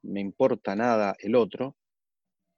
me 0.02 0.20
importa 0.20 0.74
nada 0.76 1.16
el 1.18 1.34
otro. 1.34 1.76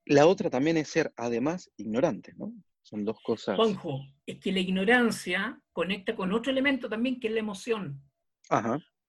La 0.08 0.26
otra 0.26 0.48
también 0.48 0.78
es 0.78 0.88
ser, 0.88 1.12
además, 1.16 1.70
ignorante, 1.76 2.32
¿no? 2.36 2.54
Son 2.80 3.04
dos 3.04 3.20
cosas. 3.22 3.56
Juanjo, 3.56 4.00
es 4.24 4.40
que 4.40 4.50
la 4.52 4.60
ignorancia 4.60 5.60
conecta 5.70 6.16
con 6.16 6.32
otro 6.32 6.50
elemento 6.50 6.88
también, 6.88 7.20
que 7.20 7.28
es 7.28 7.34
la 7.34 7.40
emoción. 7.40 8.02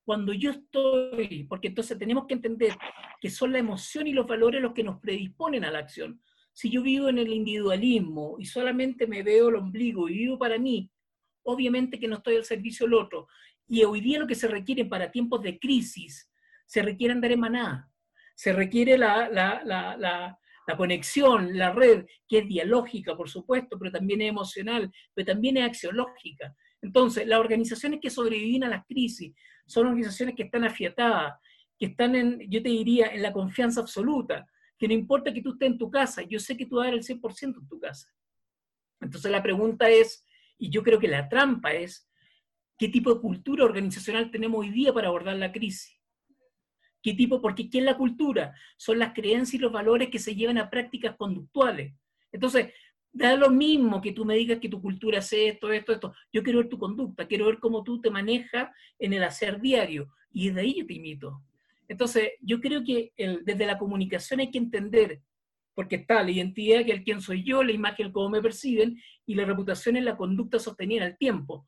Cuando 0.03 0.33
yo 0.33 0.51
estoy, 0.51 1.45
porque 1.47 1.69
entonces 1.69 1.97
tenemos 1.97 2.25
que 2.27 2.33
entender 2.33 2.77
que 3.21 3.29
son 3.29 3.53
la 3.53 3.59
emoción 3.59 4.07
y 4.07 4.11
los 4.11 4.27
valores 4.27 4.61
los 4.61 4.73
que 4.73 4.83
nos 4.83 4.99
predisponen 4.99 5.63
a 5.63 5.71
la 5.71 5.79
acción. 5.79 6.21
Si 6.51 6.69
yo 6.69 6.81
vivo 6.81 7.07
en 7.07 7.17
el 7.17 7.31
individualismo 7.31 8.35
y 8.37 8.45
solamente 8.45 9.07
me 9.07 9.23
veo 9.23 9.47
el 9.47 9.55
ombligo 9.55 10.09
y 10.09 10.15
vivo 10.15 10.37
para 10.37 10.57
mí, 10.57 10.91
obviamente 11.43 11.97
que 11.97 12.09
no 12.09 12.17
estoy 12.17 12.35
al 12.35 12.43
servicio 12.43 12.85
del 12.85 12.95
otro. 12.95 13.29
Y 13.67 13.83
hoy 13.85 14.01
día 14.01 14.19
lo 14.19 14.27
que 14.27 14.35
se 14.35 14.49
requiere 14.49 14.83
para 14.83 15.11
tiempos 15.11 15.41
de 15.43 15.57
crisis, 15.57 16.29
se 16.65 16.81
requiere 16.81 17.13
andar 17.13 17.31
en 17.31 17.39
manada, 17.39 17.89
se 18.35 18.51
requiere 18.51 18.97
la, 18.97 19.29
la, 19.29 19.61
la, 19.63 19.95
la, 19.95 20.39
conexión, 20.77 21.57
la 21.57 21.71
red, 21.71 22.05
que 22.27 22.39
es 22.39 22.47
dialógica, 22.47 23.15
por 23.15 23.29
supuesto, 23.29 23.77
pero 23.77 23.91
también 23.91 24.21
es 24.21 24.29
emocional, 24.29 24.91
pero 25.13 25.25
también 25.25 25.57
es 25.57 25.65
axiológica. 25.65 26.55
Entonces, 26.81 27.27
las 27.27 27.39
organizaciones 27.39 27.99
que 28.01 28.09
sobreviven 28.09 28.63
a 28.63 28.69
las 28.69 28.85
crisis 28.85 29.33
son 29.65 29.87
organizaciones 29.87 30.35
que 30.35 30.43
están 30.43 30.63
afiatadas, 30.63 31.39
que 31.77 31.87
están 31.87 32.15
en, 32.15 32.39
yo 32.49 32.61
te 32.61 32.69
diría, 32.69 33.07
en 33.07 33.21
la 33.21 33.33
confianza 33.33 33.81
absoluta, 33.81 34.47
que 34.77 34.87
no 34.87 34.93
importa 34.93 35.33
que 35.33 35.41
tú 35.41 35.53
estés 35.53 35.71
en 35.71 35.77
tu 35.77 35.91
casa, 35.91 36.21
yo 36.23 36.39
sé 36.39 36.55
que 36.55 36.65
tú 36.65 36.77
vas 36.77 36.87
a 36.87 36.91
dar 36.91 36.97
el 36.97 37.03
100% 37.03 37.59
en 37.59 37.67
tu 37.67 37.79
casa. 37.79 38.07
Entonces 39.01 39.31
la 39.31 39.43
pregunta 39.43 39.89
es, 39.89 40.25
y 40.57 40.69
yo 40.69 40.83
creo 40.83 40.99
que 40.99 41.07
la 41.07 41.27
trampa 41.29 41.73
es, 41.73 42.09
¿qué 42.77 42.87
tipo 42.87 43.13
de 43.13 43.21
cultura 43.21 43.65
organizacional 43.65 44.31
tenemos 44.31 44.59
hoy 44.59 44.69
día 44.69 44.93
para 44.93 45.07
abordar 45.07 45.35
la 45.35 45.51
crisis? 45.51 45.98
¿Qué 47.01 47.13
tipo? 47.13 47.41
Porque 47.41 47.69
¿qué 47.69 47.79
es 47.79 47.83
la 47.83 47.97
cultura? 47.97 48.53
Son 48.77 48.99
las 48.99 49.13
creencias 49.13 49.55
y 49.55 49.57
los 49.59 49.71
valores 49.71 50.09
que 50.09 50.19
se 50.19 50.35
llevan 50.35 50.57
a 50.57 50.69
prácticas 50.69 51.15
conductuales. 51.15 51.93
Entonces, 52.31 52.73
da 53.11 53.35
lo 53.35 53.49
mismo 53.49 54.01
que 54.01 54.11
tú 54.11 54.25
me 54.25 54.35
digas 54.35 54.59
que 54.59 54.69
tu 54.69 54.81
cultura 54.81 55.19
es 55.19 55.31
esto, 55.33 55.71
esto, 55.71 55.93
esto. 55.93 56.13
Yo 56.31 56.43
quiero 56.43 56.59
ver 56.59 56.69
tu 56.69 56.77
conducta, 56.77 57.27
quiero 57.27 57.45
ver 57.45 57.59
cómo 57.59 57.83
tú 57.83 58.01
te 58.01 58.09
manejas 58.09 58.69
en 58.99 59.13
el 59.13 59.23
hacer 59.23 59.59
diario. 59.61 60.09
Y 60.31 60.47
desde 60.47 60.61
ahí 60.61 60.75
yo 60.77 60.85
te 60.85 60.93
imito. 60.93 61.41
Entonces, 61.87 62.33
yo 62.41 62.61
creo 62.61 62.83
que 62.83 63.13
desde 63.17 63.65
la 63.65 63.79
comunicación 63.79 64.41
hay 64.41 64.51
que 64.51 64.59
entender, 64.59 65.21
porque 65.73 65.95
está 65.95 66.23
la 66.23 66.29
identidad, 66.29 66.85
que 66.85 66.91
el 66.91 67.03
quién 67.03 67.21
soy 67.21 67.43
yo, 67.43 67.63
la 67.63 67.71
imagen, 67.71 68.11
cómo 68.11 68.29
me 68.29 68.41
perciben, 68.41 69.01
y 69.25 69.33
la 69.33 69.45
reputación 69.45 69.97
es 69.97 70.03
la 70.03 70.17
conducta 70.17 70.59
sostenida 70.59 71.05
en 71.05 71.11
el 71.11 71.17
tiempo. 71.17 71.67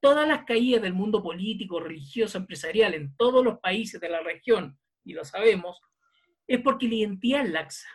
Todas 0.00 0.28
las 0.28 0.44
caídas 0.44 0.82
del 0.82 0.94
mundo 0.94 1.22
político, 1.22 1.80
religioso, 1.80 2.38
empresarial, 2.38 2.94
en 2.94 3.16
todos 3.16 3.44
los 3.44 3.58
países 3.58 4.00
de 4.00 4.08
la 4.08 4.20
región, 4.20 4.78
y 5.04 5.14
lo 5.14 5.24
sabemos, 5.24 5.80
es 6.46 6.60
porque 6.62 6.88
la 6.88 6.94
identidad 6.94 7.44
es 7.44 7.50
laxa. 7.50 7.88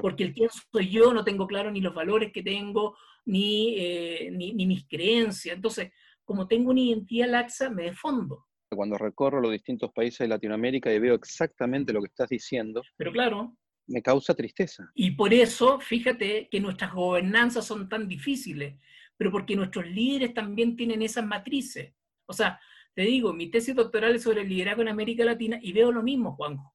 Porque 0.00 0.24
el 0.24 0.32
quién 0.32 0.48
soy 0.72 0.88
yo 0.88 1.12
no 1.12 1.22
tengo 1.22 1.46
claro 1.46 1.70
ni 1.70 1.80
los 1.80 1.94
valores 1.94 2.32
que 2.32 2.42
tengo, 2.42 2.96
eh, 3.26 4.30
ni, 4.32 4.52
ni, 4.54 4.66
mis 4.66 4.86
creencias. 4.88 5.56
Entonces, 5.56 5.92
como 6.24 6.48
tengo 6.48 6.70
una 6.70 6.80
identidad 6.80 7.28
laxa, 7.28 7.70
me 7.70 7.84
defondo. 7.84 8.46
Cuando 8.70 8.96
recorro 8.96 9.40
los 9.40 9.52
distintos 9.52 9.92
países 9.92 10.20
de 10.20 10.28
Latinoamérica 10.28 10.92
y 10.92 10.98
veo 10.98 11.14
exactamente 11.14 11.92
lo 11.92 12.00
que 12.00 12.08
estás 12.08 12.28
diciendo. 12.28 12.82
Pero 12.96 13.12
claro. 13.12 13.56
Me 13.88 14.02
causa 14.02 14.34
tristeza. 14.34 14.90
Y 14.94 15.12
por 15.12 15.32
eso, 15.32 15.78
fíjate 15.78 16.48
que 16.50 16.58
nuestras 16.58 16.92
gobernanzas 16.92 17.64
son 17.64 17.88
tan 17.88 18.08
difíciles, 18.08 18.80
pero 19.16 19.30
porque 19.30 19.56
nuestros 19.56 19.86
líderes 19.86 20.34
también 20.34 20.76
tienen 20.76 21.02
esas 21.02 21.24
matrices. 21.24 21.94
O 22.26 22.32
sea, 22.32 22.60
te 22.94 23.02
digo, 23.02 23.32
mi 23.32 23.50
tesis 23.50 23.74
doctoral 23.74 24.14
es 24.14 24.22
sobre 24.22 24.42
el 24.42 24.48
liderazgo 24.48 24.82
en 24.82 24.88
América 24.88 25.24
Latina 25.24 25.58
y 25.62 25.72
veo 25.72 25.92
lo 25.92 26.02
mismo, 26.02 26.34
Juanjo. 26.34 26.74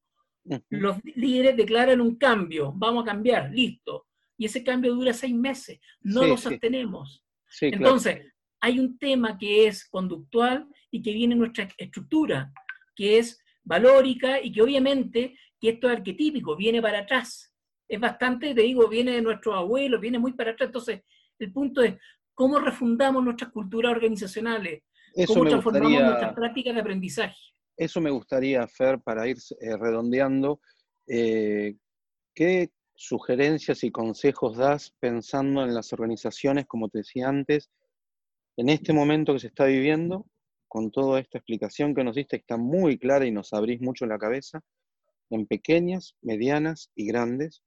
Los 0.70 0.98
líderes 1.04 1.56
declaran 1.56 2.02
un 2.02 2.16
cambio, 2.16 2.74
vamos 2.76 3.04
a 3.04 3.08
cambiar, 3.08 3.52
listo. 3.52 4.08
Y 4.38 4.46
ese 4.46 4.64
cambio 4.64 4.94
dura 4.96 5.14
seis 5.14 5.36
meses, 5.36 5.80
no 6.02 6.26
lo 6.26 6.38
sostenemos. 6.38 7.24
Entonces, 7.62 8.34
hay 8.60 8.80
un 8.80 8.98
tema 8.98 9.38
que 9.38 9.68
es 9.68 9.88
conductual 9.88 10.68
y 10.90 11.02
que 11.02 11.14
viene 11.14 11.34
en 11.34 11.40
nuestra 11.40 11.68
estructura, 11.78 12.52
que 12.96 13.18
es 13.18 13.40
valórica 13.64 14.42
y 14.42 14.52
que 14.52 14.62
obviamente 14.62 15.38
que 15.60 15.70
esto 15.70 15.88
es 15.88 15.98
arquetípico, 15.98 16.56
viene 16.56 16.82
para 16.82 17.00
atrás. 17.00 17.54
Es 17.88 18.00
bastante, 18.00 18.56
te 18.56 18.62
digo, 18.62 18.88
viene 18.88 19.12
de 19.12 19.22
nuestros 19.22 19.56
abuelos, 19.56 20.02
viene 20.02 20.18
muy 20.18 20.34
para 20.34 20.52
atrás. 20.52 20.68
Entonces, 20.68 21.02
el 21.38 21.52
punto 21.52 21.82
es, 21.82 21.96
¿cómo 22.42 22.58
refundamos 22.58 23.24
nuestras 23.24 23.52
culturas 23.52 23.92
organizacionales? 23.92 24.82
¿Cómo 25.28 25.46
transformamos 25.46 26.02
nuestras 26.02 26.34
prácticas 26.34 26.74
de 26.74 26.82
aprendizaje? 26.82 27.36
Eso 27.78 28.02
me 28.02 28.10
gustaría, 28.10 28.68
Fer, 28.68 29.00
para 29.00 29.28
ir 29.28 29.38
eh, 29.60 29.78
redondeando. 29.78 30.60
Eh, 31.06 31.76
¿Qué 32.34 32.72
sugerencias 32.96 33.84
y 33.84 33.92
consejos 33.92 34.58
das 34.58 34.92
pensando 35.00 35.64
en 35.64 35.76
las 35.76 35.94
organizaciones, 35.94 36.66
como 36.66 36.90
te 36.90 37.00
decía 37.00 37.30
antes, 37.30 37.70
en 38.58 38.70
este 38.70 38.92
momento 38.92 39.34
que 39.34 39.40
se 39.42 39.48
está 39.48 39.66
viviendo, 39.66 40.26
con 40.68 40.90
toda 40.90 41.20
esta 41.20 41.38
explicación 41.38 41.94
que 41.94 42.04
nos 42.04 42.16
diste, 42.16 42.38
que 42.38 42.42
está 42.42 42.58
muy 42.58 42.98
clara 42.98 43.28
y 43.28 43.32
nos 43.32 43.54
abrís 43.54 43.82
mucho 43.82 44.08
la 44.08 44.18
cabeza, 44.18 44.62
en 45.30 45.46
pequeñas, 45.46 46.16
medianas 46.24 46.90
y 46.96 47.06
grandes, 47.06 47.62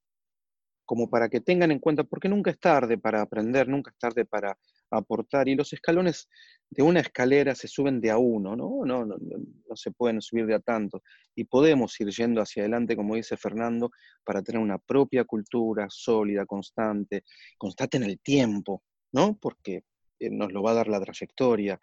como 0.84 1.08
para 1.08 1.28
que 1.28 1.40
tengan 1.40 1.70
en 1.70 1.78
cuenta, 1.78 2.04
porque 2.04 2.28
nunca 2.28 2.50
es 2.50 2.58
tarde 2.58 2.98
para 2.98 3.22
aprender, 3.22 3.68
nunca 3.68 3.90
es 3.90 3.98
tarde 3.98 4.24
para 4.24 4.56
aportar, 4.90 5.48
y 5.48 5.54
los 5.54 5.72
escalones 5.72 6.28
de 6.70 6.82
una 6.82 7.00
escalera 7.00 7.54
se 7.54 7.68
suben 7.68 8.00
de 8.00 8.10
a 8.10 8.18
uno, 8.18 8.54
¿no? 8.54 8.84
No, 8.84 9.04
no, 9.04 9.16
no 9.18 9.76
se 9.76 9.90
pueden 9.90 10.20
subir 10.20 10.46
de 10.46 10.54
a 10.54 10.60
tanto, 10.60 11.02
y 11.34 11.44
podemos 11.44 11.98
ir 12.00 12.08
yendo 12.08 12.40
hacia 12.40 12.62
adelante, 12.62 12.96
como 12.96 13.14
dice 13.14 13.36
Fernando, 13.36 13.90
para 14.24 14.42
tener 14.42 14.60
una 14.60 14.78
propia 14.78 15.24
cultura 15.24 15.86
sólida, 15.90 16.46
constante, 16.46 17.24
constante 17.58 17.96
en 17.96 18.04
el 18.04 18.20
tiempo, 18.20 18.82
¿no? 19.12 19.36
Porque 19.40 19.84
eh, 20.18 20.30
nos 20.30 20.52
lo 20.52 20.62
va 20.62 20.72
a 20.72 20.74
dar 20.74 20.88
la 20.88 21.00
trayectoria, 21.00 21.80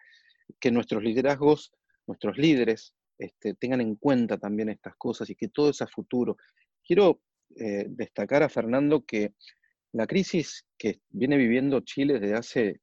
que 0.60 0.70
nuestros 0.70 1.02
liderazgos, 1.02 1.72
nuestros 2.06 2.36
líderes, 2.36 2.94
este, 3.18 3.54
tengan 3.54 3.80
en 3.80 3.96
cuenta 3.96 4.38
también 4.38 4.68
estas 4.68 4.96
cosas 4.96 5.30
y 5.30 5.36
que 5.36 5.48
todo 5.48 5.70
es 5.70 5.80
a 5.82 5.86
futuro. 5.86 6.36
Quiero 6.84 7.20
eh, 7.56 7.86
destacar 7.88 8.42
a 8.42 8.48
Fernando 8.48 9.04
que 9.04 9.34
la 9.92 10.06
crisis 10.06 10.64
que 10.78 11.00
viene 11.10 11.36
viviendo 11.36 11.80
Chile 11.80 12.18
desde 12.18 12.34
hace 12.34 12.80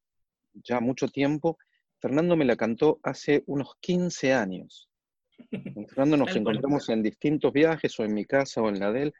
ya 0.53 0.79
mucho 0.79 1.07
tiempo, 1.07 1.57
Fernando 1.99 2.35
me 2.35 2.45
la 2.45 2.55
cantó 2.55 2.99
hace 3.03 3.43
unos 3.47 3.75
15 3.81 4.33
años. 4.33 4.89
Fernando 5.87 6.17
nos 6.17 6.35
encontramos 6.35 6.89
en 6.89 7.03
distintos 7.03 7.51
viajes, 7.53 7.99
o 7.99 8.03
en 8.03 8.13
mi 8.13 8.25
casa 8.25 8.61
o 8.61 8.69
en 8.69 8.79
la 8.79 8.91
de 8.91 9.03
él, 9.03 9.13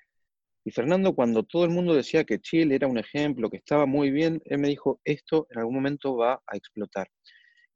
Y 0.66 0.72
Fernando, 0.72 1.16
cuando 1.16 1.44
todo 1.44 1.64
el 1.66 1.72
mundo 1.72 1.94
decía 1.94 2.24
que 2.24 2.40
Chile 2.40 2.76
era 2.76 2.88
un 2.88 2.98
ejemplo, 2.98 3.50
que 3.50 3.58
estaba 3.58 3.86
muy 3.86 4.12
bien, 4.12 4.42
él 4.46 4.60
me 4.60 4.68
dijo, 4.68 5.00
esto 5.04 5.48
en 5.50 5.60
algún 5.60 5.76
momento 5.76 6.16
va 6.16 6.42
a 6.46 6.58
explotar. 6.58 7.10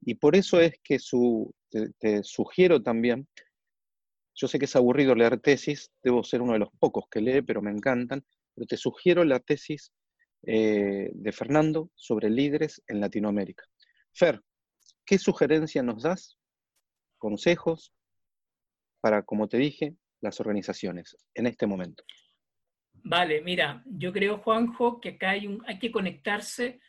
Y 0.02 0.16
por 0.16 0.36
eso 0.36 0.60
es 0.60 0.74
que 0.84 1.00
su, 1.00 1.54
te, 1.70 2.24
sugiero 2.24 2.82
también, 2.82 3.28
yo 4.36 4.48
sé 4.48 4.60
que 4.60 4.66
es 4.66 4.76
aburrido 4.76 5.16
leer 5.16 5.40
tesis, 5.40 5.92
debo 6.02 6.24
ser 6.24 6.42
uno 6.42 6.54
de 6.54 6.60
los 6.60 6.70
pocos 6.80 7.06
que 7.10 7.22
lee, 7.22 7.42
pero 7.42 7.62
me 7.62 7.72
encantan, 7.72 8.26
pero 8.54 8.66
te 8.66 8.78
sugiero 8.78 9.24
la 9.24 9.40
tesis 9.40 9.94
eh, 10.46 11.10
de 11.14 11.32
Fernando 11.32 11.92
sobre 11.96 12.30
líderes 12.30 12.82
en 12.88 13.00
Latinoamérica. 13.00 13.64
Fer, 14.12 14.42
¿qué 15.06 15.18
sugerencia 15.18 15.84
nos 15.84 16.04
das? 16.04 16.38
Consejos 17.18 17.94
para, 19.00 19.24
como 19.24 19.48
te 19.48 19.58
dije, 19.58 19.96
las 20.22 20.40
organizaciones 20.40 21.16
en 21.34 21.48
este 21.48 21.68
momento. 21.68 22.04
Vale, 23.04 23.42
mira, 23.42 23.84
yo 23.86 24.14
creo, 24.14 24.38
Juanjo, 24.38 25.02
que 25.02 25.10
acá 25.10 25.32
hay, 25.32 25.48
un, 25.48 25.64
hay 25.68 25.78
que 25.78 25.92
conectarse 25.92 26.80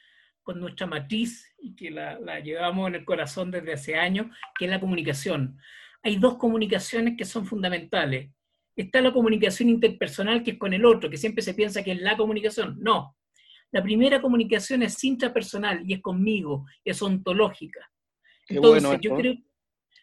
con 0.42 0.60
nuestra 0.60 0.86
matriz 0.86 1.52
y 1.58 1.74
que 1.74 1.90
la, 1.90 2.18
la, 2.20 2.38
llevamos 2.38 2.88
en 2.88 2.96
el 2.96 3.04
corazón 3.04 3.50
desde 3.50 3.72
hace 3.72 3.96
años, 3.96 4.26
que 4.56 4.66
es 4.66 4.70
la 4.70 4.78
comunicación. 4.78 5.58
Hay 6.04 6.16
dos 6.16 6.36
comunicaciones 6.36 7.16
que 7.16 7.24
son 7.24 7.46
fundamentales. 7.46 8.30
Está 8.76 9.00
la 9.00 9.12
comunicación 9.12 9.70
interpersonal, 9.70 10.42
que 10.42 10.52
es 10.52 10.58
con 10.58 10.74
el 10.74 10.84
otro, 10.84 11.08
que 11.08 11.16
siempre 11.16 11.42
se 11.42 11.54
piensa 11.54 11.82
que 11.82 11.92
es 11.92 12.00
la 12.00 12.16
comunicación. 12.16 12.76
No. 12.78 13.16
La 13.72 13.82
primera 13.82 14.20
comunicación 14.20 14.82
es 14.82 15.02
intrapersonal 15.02 15.82
y 15.88 15.94
es 15.94 16.02
conmigo, 16.02 16.66
es 16.84 17.00
ontológica. 17.00 17.90
Entonces, 18.48 18.98
yo 19.00 19.16
creo, 19.16 19.36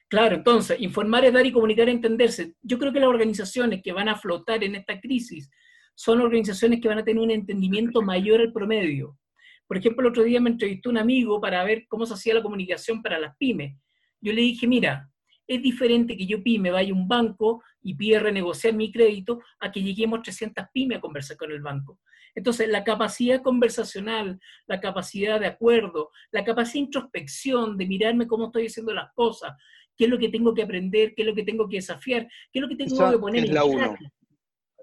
claro, 0.09 0.37
entonces, 0.37 0.81
informar 0.81 1.23
es 1.25 1.33
dar 1.33 1.45
y 1.45 1.51
comunicar 1.51 1.87
es 1.87 1.95
entenderse. 1.95 2.55
Yo 2.63 2.79
creo 2.79 2.91
que 2.91 2.99
las 2.99 3.09
organizaciones 3.09 3.81
que 3.83 3.91
van 3.91 4.09
a 4.09 4.15
flotar 4.15 4.63
en 4.63 4.75
esta 4.75 4.99
crisis 4.99 5.51
son 5.93 6.19
organizaciones 6.19 6.81
que 6.81 6.87
van 6.87 6.97
a 6.97 7.03
tener 7.03 7.21
un 7.21 7.31
entendimiento 7.31 8.01
mayor 8.01 8.41
al 8.41 8.51
promedio. 8.51 9.19
Por 9.67 9.77
ejemplo, 9.77 10.01
el 10.01 10.11
otro 10.11 10.23
día 10.23 10.41
me 10.41 10.49
entrevistó 10.49 10.89
un 10.89 10.97
amigo 10.97 11.39
para 11.39 11.63
ver 11.63 11.85
cómo 11.87 12.07
se 12.07 12.15
hacía 12.15 12.33
la 12.33 12.41
comunicación 12.41 13.03
para 13.03 13.19
las 13.19 13.37
pymes. 13.37 13.77
Yo 14.19 14.33
le 14.33 14.41
dije, 14.41 14.67
mira, 14.67 15.10
es 15.51 15.61
diferente 15.61 16.15
que 16.15 16.25
yo 16.25 16.41
pyme 16.41 16.71
vaya 16.71 16.93
a 16.93 16.95
un 16.95 17.09
banco 17.09 17.61
y 17.81 17.93
pida 17.95 18.19
renegociar 18.19 18.73
mi 18.73 18.89
crédito 18.89 19.41
a 19.59 19.69
que 19.69 19.81
lleguemos 19.81 20.21
300 20.21 20.65
pymes 20.73 20.97
a 20.97 21.01
conversar 21.01 21.35
con 21.35 21.51
el 21.51 21.61
banco. 21.61 21.99
Entonces, 22.33 22.69
la 22.69 22.85
capacidad 22.85 23.41
conversacional, 23.41 24.39
la 24.65 24.79
capacidad 24.79 25.41
de 25.41 25.47
acuerdo, 25.47 26.11
la 26.31 26.45
capacidad 26.45 26.75
de 26.75 26.79
introspección, 26.79 27.77
de 27.77 27.85
mirarme 27.85 28.27
cómo 28.27 28.45
estoy 28.45 28.67
haciendo 28.67 28.93
las 28.93 29.11
cosas, 29.13 29.51
qué 29.97 30.05
es 30.05 30.09
lo 30.09 30.17
que 30.17 30.29
tengo 30.29 30.53
que 30.53 30.63
aprender, 30.63 31.13
qué 31.13 31.23
es 31.23 31.27
lo 31.27 31.35
que 31.35 31.43
tengo 31.43 31.67
que 31.67 31.77
desafiar, 31.77 32.29
qué 32.53 32.59
es 32.59 32.61
lo 32.61 32.69
que 32.69 32.77
tengo 32.77 33.11
que 33.11 33.17
poner 33.17 33.43
en 33.43 33.53
la 33.53 33.65
uno. 33.65 33.97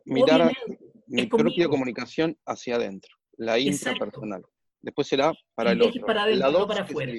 Mirar 0.05 0.53
mi 1.07 1.25
propia 1.27 1.67
comunicación 1.69 2.37
hacia 2.45 2.77
adentro, 2.77 3.17
la 3.39 3.59
intrapersonal. 3.59 4.43
Después 4.83 5.09
será 5.09 5.33
para 5.55 5.73
el, 5.73 5.81
otro. 5.81 6.05
Para 6.05 6.25
adentro, 6.25 6.53
no 6.53 6.69
para 6.69 6.83
afuera. 6.83 7.13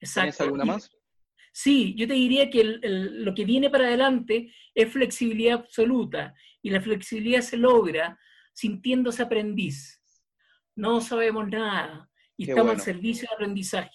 ¿Tienes 0.00 0.40
alguna 0.40 0.64
más? 0.64 0.90
Sí, 1.52 1.94
yo 1.96 2.08
te 2.08 2.14
diría 2.14 2.48
que 2.50 2.64
lo 2.64 3.34
que 3.34 3.44
viene 3.44 3.68
para 3.68 3.84
adelante 3.84 4.52
es 4.74 4.90
flexibilidad 4.90 5.60
absoluta 5.60 6.34
y 6.62 6.70
la 6.70 6.80
flexibilidad 6.80 7.42
se 7.42 7.58
logra 7.58 8.18
sintiéndose 8.54 9.22
aprendiz. 9.22 10.02
No 10.74 11.00
sabemos 11.02 11.48
nada 11.48 12.10
y 12.38 12.48
estamos 12.48 12.72
al 12.72 12.80
servicio 12.80 13.28
del 13.28 13.34
aprendizaje. 13.34 13.90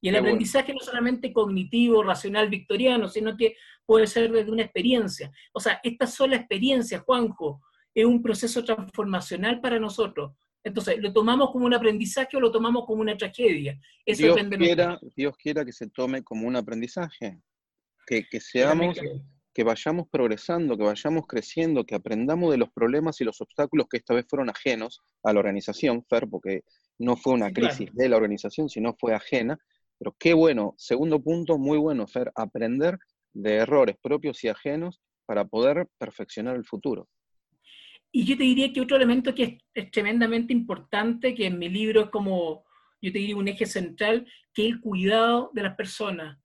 Y 0.00 0.08
el 0.08 0.16
aprendizaje 0.16 0.74
no 0.74 0.80
solamente 0.80 1.32
cognitivo, 1.32 2.02
racional, 2.02 2.48
victoriano, 2.48 3.08
sino 3.08 3.36
que 3.36 3.56
puede 3.84 4.06
ser 4.06 4.30
desde 4.30 4.50
una 4.50 4.62
experiencia. 4.62 5.32
O 5.52 5.60
sea, 5.60 5.80
esta 5.82 6.06
sola 6.06 6.36
experiencia, 6.36 7.00
Juanjo, 7.00 7.62
es 7.94 8.04
un 8.04 8.22
proceso 8.22 8.62
transformacional 8.64 9.60
para 9.60 9.78
nosotros. 9.78 10.32
Entonces, 10.66 10.98
¿lo 10.98 11.12
tomamos 11.12 11.52
como 11.52 11.64
un 11.64 11.74
aprendizaje 11.74 12.36
o 12.36 12.40
lo 12.40 12.50
tomamos 12.50 12.86
como 12.86 13.00
una 13.00 13.16
tragedia? 13.16 13.80
Eso 14.04 14.34
Dios, 14.34 14.36
quiera, 14.58 14.98
Dios 15.14 15.36
quiera 15.36 15.64
que 15.64 15.72
se 15.72 15.88
tome 15.88 16.24
como 16.24 16.48
un 16.48 16.56
aprendizaje, 16.56 17.40
que, 18.04 18.24
que 18.28 18.40
seamos, 18.40 18.98
que 19.54 19.62
vayamos 19.62 20.08
progresando, 20.10 20.76
que 20.76 20.82
vayamos 20.82 21.28
creciendo, 21.28 21.84
que 21.84 21.94
aprendamos 21.94 22.50
de 22.50 22.58
los 22.58 22.68
problemas 22.70 23.20
y 23.20 23.24
los 23.24 23.40
obstáculos 23.40 23.86
que 23.88 23.98
esta 23.98 24.12
vez 24.12 24.26
fueron 24.28 24.50
ajenos 24.50 25.02
a 25.22 25.32
la 25.32 25.38
organización, 25.38 26.04
Fer, 26.10 26.26
porque 26.28 26.62
no 26.98 27.16
fue 27.16 27.34
una 27.34 27.52
crisis 27.52 27.88
de 27.92 28.08
la 28.08 28.16
organización, 28.16 28.68
sino 28.68 28.96
fue 28.98 29.14
ajena. 29.14 29.56
Pero 30.00 30.16
qué 30.18 30.34
bueno, 30.34 30.74
segundo 30.78 31.22
punto, 31.22 31.58
muy 31.58 31.78
bueno, 31.78 32.08
Fer, 32.08 32.32
aprender 32.34 32.98
de 33.32 33.54
errores 33.54 33.94
propios 34.02 34.42
y 34.42 34.48
ajenos 34.48 35.00
para 35.26 35.44
poder 35.44 35.86
perfeccionar 35.96 36.56
el 36.56 36.64
futuro. 36.64 37.08
Y 38.16 38.24
yo 38.24 38.34
te 38.34 38.44
diría 38.44 38.72
que 38.72 38.80
otro 38.80 38.96
elemento 38.96 39.34
que 39.34 39.58
es, 39.74 39.90
tremendamente 39.90 40.50
importante, 40.50 41.34
que 41.34 41.48
en 41.48 41.58
mi 41.58 41.68
libro 41.68 42.04
es 42.04 42.08
como, 42.08 42.64
yo 43.02 43.12
te 43.12 43.18
diría, 43.18 43.36
un 43.36 43.46
eje 43.46 43.66
central, 43.66 44.26
que 44.54 44.66
es 44.66 44.72
el 44.72 44.80
cuidado 44.80 45.50
de 45.52 45.62
las 45.62 45.76
personas. 45.76 46.38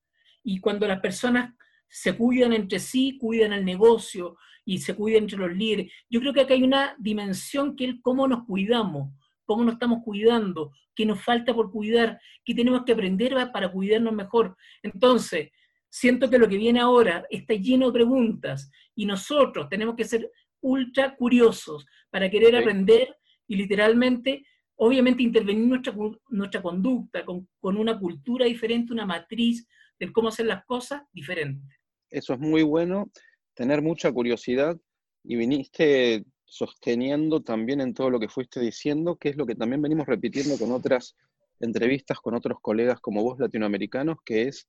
Y 0.44 0.60
cuando 0.60 0.86
las 0.86 1.00
personas 1.00 1.56
se 1.88 2.18
cuidan 2.18 2.52
entre 2.52 2.78
sí, 2.78 3.18
cuidan 3.18 3.54
el 3.54 3.64
negocio 3.64 4.36
y 4.66 4.80
se 4.80 4.96
cuidan 4.96 5.24
entre 5.24 5.38
los 5.38 5.54
líderes. 5.56 5.94
Yo 6.10 6.20
creo 6.20 6.34
que 6.34 6.42
acá 6.42 6.56
hay 6.56 6.64
una 6.64 6.94
dimensión 7.00 7.78
que 7.78 7.86
es 7.86 7.96
cómo 8.02 8.28
nos 8.28 8.44
cuidamos, 8.44 9.14
cómo 9.46 9.64
nos 9.64 9.76
estamos 9.76 10.00
cuidando, 10.04 10.74
qué 10.94 11.06
nos 11.06 11.24
falta 11.24 11.54
por 11.54 11.72
cuidar, 11.72 12.20
qué 12.44 12.54
tenemos 12.54 12.84
que 12.84 12.92
aprender 12.92 13.34
para 13.54 13.72
cuidarnos 13.72 14.12
mejor. 14.12 14.58
Entonces, 14.84 15.52
siento 15.90 16.30
que 16.30 16.38
lo 16.38 16.50
que 16.50 16.58
viene 16.58 16.82
ahora 16.82 17.26
está 17.30 17.54
lleno 17.54 17.86
de 17.88 17.94
preguntas 17.94 18.70
y 18.94 19.06
nosotros 19.06 19.70
tenemos 19.70 19.96
que 19.96 20.04
ser 20.04 20.30
ultra 20.62 21.16
curiosos 21.16 21.86
para 22.10 22.30
querer 22.30 22.56
aprender 22.56 23.16
y 23.48 23.56
literalmente, 23.56 24.46
obviamente, 24.76 25.24
intervenir 25.24 25.68
nuestra, 25.68 25.94
nuestra 26.30 26.62
conducta 26.62 27.26
con, 27.26 27.48
con 27.60 27.78
una 27.78 28.00
cultura 28.00 28.46
diferente, 28.46 28.94
una 28.94 29.06
matriz 29.06 29.68
de 30.00 30.12
cómo 30.12 30.30
hacer 30.30 30.46
las 30.46 30.66
cosas 30.66 31.04
diferente. 31.12 31.76
Eso 32.10 32.34
es 32.34 32.40
muy 32.40 32.64
bueno, 32.64 33.12
tener 33.54 33.82
mucha 33.82 34.12
curiosidad 34.12 34.78
y 35.24 35.36
viniste 35.36 36.24
sosteniendo 36.46 37.42
también 37.42 37.82
en 37.82 37.94
todo 37.94 38.10
lo 38.10 38.20
que 38.20 38.28
fuiste 38.28 38.60
diciendo, 38.60 39.16
que 39.16 39.30
es 39.30 39.38
lo 39.38 39.46
que 39.46 39.56
también 39.56 39.82
venimos 39.82 40.08
repitiendo 40.08 40.58
con 40.58 40.72
otras 40.72 41.16
entrevistas 41.62 42.20
con 42.20 42.36
otros 42.36 42.60
colegas 42.62 43.00
como 43.00 43.24
vos 43.24 43.40
latinoamericanos, 43.40 44.18
que 44.26 44.44
es 44.44 44.68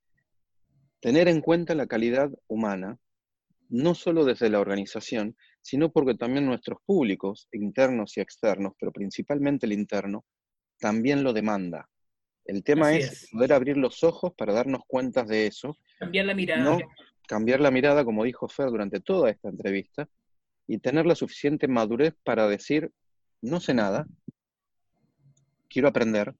tener 1.01 1.29
en 1.29 1.41
cuenta 1.41 1.75
la 1.75 1.87
calidad 1.87 2.31
humana, 2.47 2.99
no 3.69 3.95
solo 3.95 4.25
desde 4.25 4.51
la 4.51 4.61
organización, 4.61 5.37
sino 5.63 5.91
porque 5.91 6.15
también 6.15 6.45
nuestros 6.45 6.79
públicos, 6.85 7.49
internos 7.53 8.17
y 8.17 8.21
externos, 8.21 8.75
pero 8.79 8.93
principalmente 8.93 9.65
el 9.67 9.73
interno, 9.73 10.25
también 10.79 11.23
lo 11.23 11.33
demanda. 11.33 11.89
El 12.45 12.65
tema 12.65 12.93
es, 12.93 13.29
poder 13.31 13.53
abrir 13.53 13.77
los 13.77 14.03
ojos 14.03 14.33
para 14.37 14.53
darnos 14.53 14.83
cuenta 14.87 15.23
de 15.23 15.47
eso. 15.47 15.79
Cambiar 15.99 16.27
la 16.27 16.35
mirada. 16.35 16.79
cambiar 17.29 17.61
la 17.61 17.71
mirada, 17.71 18.05
como 18.05 18.25
dijo 18.25 18.49
Fer 18.49 18.69
durante 18.69 19.01
toda 19.01 19.31
esta 19.31 19.49
entrevista, 19.49 20.09
y 20.67 20.79
tener 20.79 21.07
la 21.07 21.15
suficiente 21.15 21.69
madurez 21.69 22.15
para 22.25 22.49
decir, 22.49 22.91
no 23.41 23.61
sé 23.61 23.75
nada, 23.75 24.07
quiero 25.69 25.89
aprender, 25.89 26.35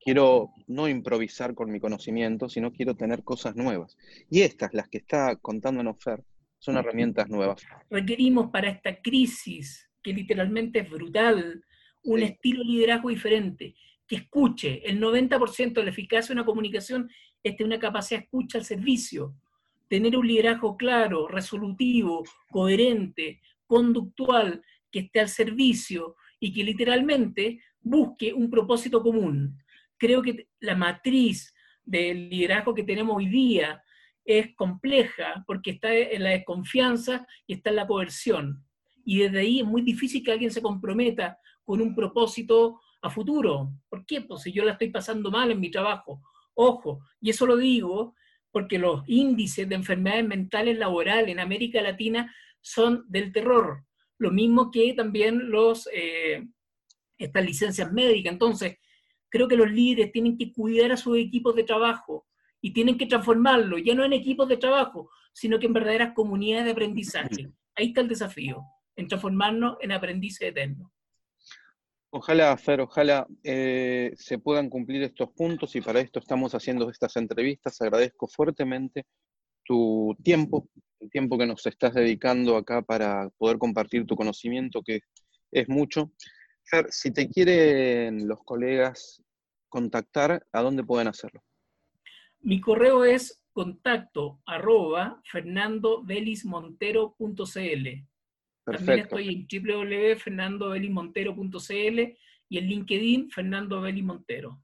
quiero 0.00 0.50
no 0.66 0.88
improvisar 0.88 1.54
con 1.54 1.70
mi 1.70 1.78
conocimiento, 1.78 2.48
sino 2.48 2.72
quiero 2.72 2.96
tener 2.96 3.22
cosas 3.22 3.54
nuevas. 3.54 3.96
Y 4.30 4.40
estas, 4.42 4.72
las 4.72 4.88
que 4.88 4.98
está 4.98 5.36
contándonos 5.36 6.02
Fer, 6.02 6.24
son 6.62 6.76
herramientas 6.76 7.28
nuevas. 7.28 7.66
Requerimos 7.90 8.50
para 8.52 8.70
esta 8.70 9.02
crisis, 9.02 9.90
que 10.00 10.12
literalmente 10.12 10.78
es 10.78 10.88
brutal, 10.88 11.64
un 12.04 12.22
estilo 12.22 12.60
de 12.60 12.66
liderazgo 12.66 13.08
diferente, 13.08 13.74
que 14.06 14.14
escuche. 14.14 14.80
El 14.88 15.00
90% 15.00 15.72
de 15.72 15.82
la 15.82 15.90
eficacia 15.90 16.28
de 16.28 16.40
una 16.40 16.46
comunicación 16.46 17.10
es 17.42 17.56
tener 17.56 17.66
una 17.66 17.80
capacidad 17.80 18.20
de 18.20 18.24
escucha 18.26 18.58
al 18.58 18.64
servicio, 18.64 19.34
tener 19.88 20.16
un 20.16 20.24
liderazgo 20.24 20.76
claro, 20.76 21.26
resolutivo, 21.26 22.22
coherente, 22.48 23.40
conductual, 23.66 24.62
que 24.92 25.00
esté 25.00 25.18
al 25.18 25.28
servicio 25.28 26.14
y 26.38 26.52
que 26.52 26.62
literalmente 26.62 27.60
busque 27.80 28.32
un 28.32 28.48
propósito 28.48 29.02
común. 29.02 29.58
Creo 29.98 30.22
que 30.22 30.46
la 30.60 30.76
matriz 30.76 31.52
del 31.84 32.30
liderazgo 32.30 32.72
que 32.72 32.84
tenemos 32.84 33.16
hoy 33.16 33.26
día, 33.26 33.82
es 34.24 34.54
compleja 34.54 35.44
porque 35.46 35.72
está 35.72 35.94
en 35.94 36.22
la 36.22 36.30
desconfianza 36.30 37.26
y 37.46 37.54
está 37.54 37.70
en 37.70 37.76
la 37.76 37.86
coerción. 37.86 38.64
Y 39.04 39.18
desde 39.18 39.40
ahí 39.40 39.60
es 39.60 39.66
muy 39.66 39.82
difícil 39.82 40.22
que 40.22 40.32
alguien 40.32 40.50
se 40.50 40.62
comprometa 40.62 41.38
con 41.64 41.80
un 41.80 41.94
propósito 41.94 42.80
a 43.00 43.10
futuro. 43.10 43.72
¿Por 43.88 44.06
qué? 44.06 44.20
Pues 44.20 44.42
si 44.42 44.52
yo 44.52 44.64
la 44.64 44.72
estoy 44.72 44.90
pasando 44.90 45.30
mal 45.30 45.50
en 45.50 45.60
mi 45.60 45.70
trabajo. 45.70 46.22
Ojo, 46.54 47.00
y 47.20 47.30
eso 47.30 47.46
lo 47.46 47.56
digo 47.56 48.14
porque 48.50 48.78
los 48.78 49.02
índices 49.06 49.68
de 49.68 49.74
enfermedades 49.74 50.26
mentales 50.26 50.78
laborales 50.78 51.30
en 51.30 51.40
América 51.40 51.80
Latina 51.80 52.32
son 52.60 53.04
del 53.08 53.32
terror. 53.32 53.84
Lo 54.18 54.30
mismo 54.30 54.70
que 54.70 54.92
también 54.94 55.50
los, 55.50 55.88
eh, 55.92 56.46
estas 57.18 57.44
licencias 57.44 57.90
médicas. 57.92 58.32
Entonces, 58.32 58.78
creo 59.28 59.48
que 59.48 59.56
los 59.56 59.70
líderes 59.70 60.12
tienen 60.12 60.36
que 60.36 60.52
cuidar 60.52 60.92
a 60.92 60.96
sus 60.96 61.16
equipos 61.16 61.56
de 61.56 61.64
trabajo, 61.64 62.26
y 62.64 62.72
tienen 62.72 62.96
que 62.96 63.06
transformarlo, 63.06 63.76
ya 63.76 63.94
no 63.94 64.04
en 64.04 64.12
equipos 64.12 64.48
de 64.48 64.56
trabajo, 64.56 65.10
sino 65.32 65.58
que 65.58 65.66
en 65.66 65.72
verdaderas 65.72 66.14
comunidades 66.14 66.64
de 66.64 66.70
aprendizaje. 66.70 67.50
Ahí 67.74 67.88
está 67.88 68.00
el 68.00 68.08
desafío. 68.08 68.62
en 68.94 69.08
transformarnos 69.08 69.78
en 69.80 69.90
aprendices 69.90 70.48
eternos. 70.48 70.90
Ojalá, 72.10 72.54
Fer, 72.58 72.82
ojalá 72.82 73.26
eh, 73.42 74.12
se 74.16 74.38
puedan 74.38 74.68
cumplir 74.68 75.02
estos 75.02 75.30
puntos 75.30 75.74
y 75.74 75.80
para 75.80 76.00
esto 76.00 76.18
estamos 76.18 76.54
haciendo 76.54 76.90
estas 76.90 77.16
entrevistas. 77.16 77.80
Agradezco 77.80 78.28
fuertemente 78.28 79.06
tu 79.64 80.14
tiempo, 80.22 80.68
el 81.00 81.10
tiempo 81.10 81.38
que 81.38 81.46
nos 81.46 81.64
estás 81.66 81.94
dedicando 81.94 82.58
acá 82.58 82.82
para 82.82 83.30
poder 83.38 83.56
compartir 83.56 84.04
tu 84.04 84.14
conocimiento, 84.14 84.82
que 84.82 85.00
es 85.50 85.68
mucho. 85.70 86.12
Fer, 86.64 86.86
si 86.90 87.12
te 87.12 87.30
quieren 87.30 88.28
los 88.28 88.44
colegas 88.44 89.22
contactar, 89.70 90.46
¿a 90.52 90.60
dónde 90.60 90.84
pueden 90.84 91.08
hacerlo? 91.08 91.42
Mi 92.42 92.60
correo 92.60 93.04
es 93.04 93.42
contacto 93.52 94.40
arroba 94.46 95.20
fernandobelismontero.cl. 95.30 97.88
También 98.64 98.98
estoy 98.98 99.28
en 99.28 99.46
www.fernandobelismontero.cl 99.48 102.00
y 102.48 102.58
en 102.58 102.66
LinkedIn 102.66 103.30
Fernando 103.30 103.80
Belis 103.80 104.02
Montero. 104.04 104.60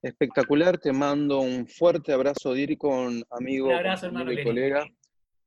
Espectacular, 0.00 0.78
te 0.78 0.92
mando 0.92 1.40
un 1.40 1.66
fuerte 1.66 2.12
abrazo, 2.12 2.54
con 2.78 3.24
amigo, 3.30 3.72
y 4.30 4.44
colega, 4.44 4.86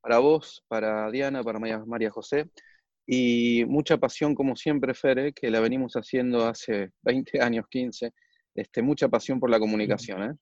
para 0.02 0.20
vos, 0.20 0.66
para 0.68 1.10
Diana, 1.12 1.42
para 1.44 1.60
María, 1.60 2.12
José, 2.12 2.50
y 3.08 3.64
mucha 3.66 3.98
pasión 3.98 4.36
como 4.36 4.58
siempre, 4.58 4.94
Fere, 4.94 5.32
que 5.32 5.50
la 5.50 5.62
venimos 5.62 5.94
haciendo 5.94 6.46
hace 6.46 6.92
20 7.04 7.42
años, 7.42 7.66
15, 7.70 8.12
este, 8.56 8.82
mucha 8.82 9.08
pasión 9.08 9.40
por 9.40 9.50
la 9.50 9.60
comunicación. 9.60 10.24
¿eh? 10.24 10.34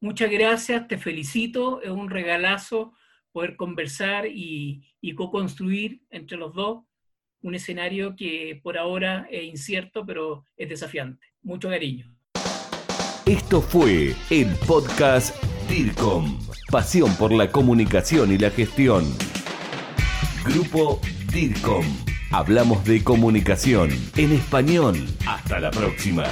Muchas 0.00 0.30
gracias, 0.30 0.86
te 0.86 0.98
felicito, 0.98 1.82
es 1.82 1.90
un 1.90 2.08
regalazo 2.08 2.92
poder 3.32 3.56
conversar 3.56 4.26
y, 4.26 4.84
y 5.00 5.14
co-construir 5.14 6.02
entre 6.10 6.36
los 6.36 6.54
dos 6.54 6.84
un 7.42 7.54
escenario 7.54 8.16
que 8.16 8.60
por 8.62 8.78
ahora 8.78 9.26
es 9.30 9.44
incierto, 9.44 10.04
pero 10.04 10.44
es 10.56 10.68
desafiante. 10.68 11.26
Mucho 11.42 11.68
cariño. 11.68 12.14
Esto 13.26 13.60
fue 13.60 14.14
el 14.30 14.54
podcast 14.66 15.36
DIRCOM, 15.68 16.38
pasión 16.70 17.14
por 17.16 17.32
la 17.32 17.50
comunicación 17.50 18.32
y 18.32 18.38
la 18.38 18.50
gestión. 18.50 19.04
Grupo 20.44 21.00
DIRCOM. 21.32 21.84
Hablamos 22.30 22.84
de 22.84 23.04
comunicación 23.04 23.90
en 24.16 24.32
español. 24.32 24.96
Hasta 25.26 25.60
la 25.60 25.70
próxima. 25.70 26.24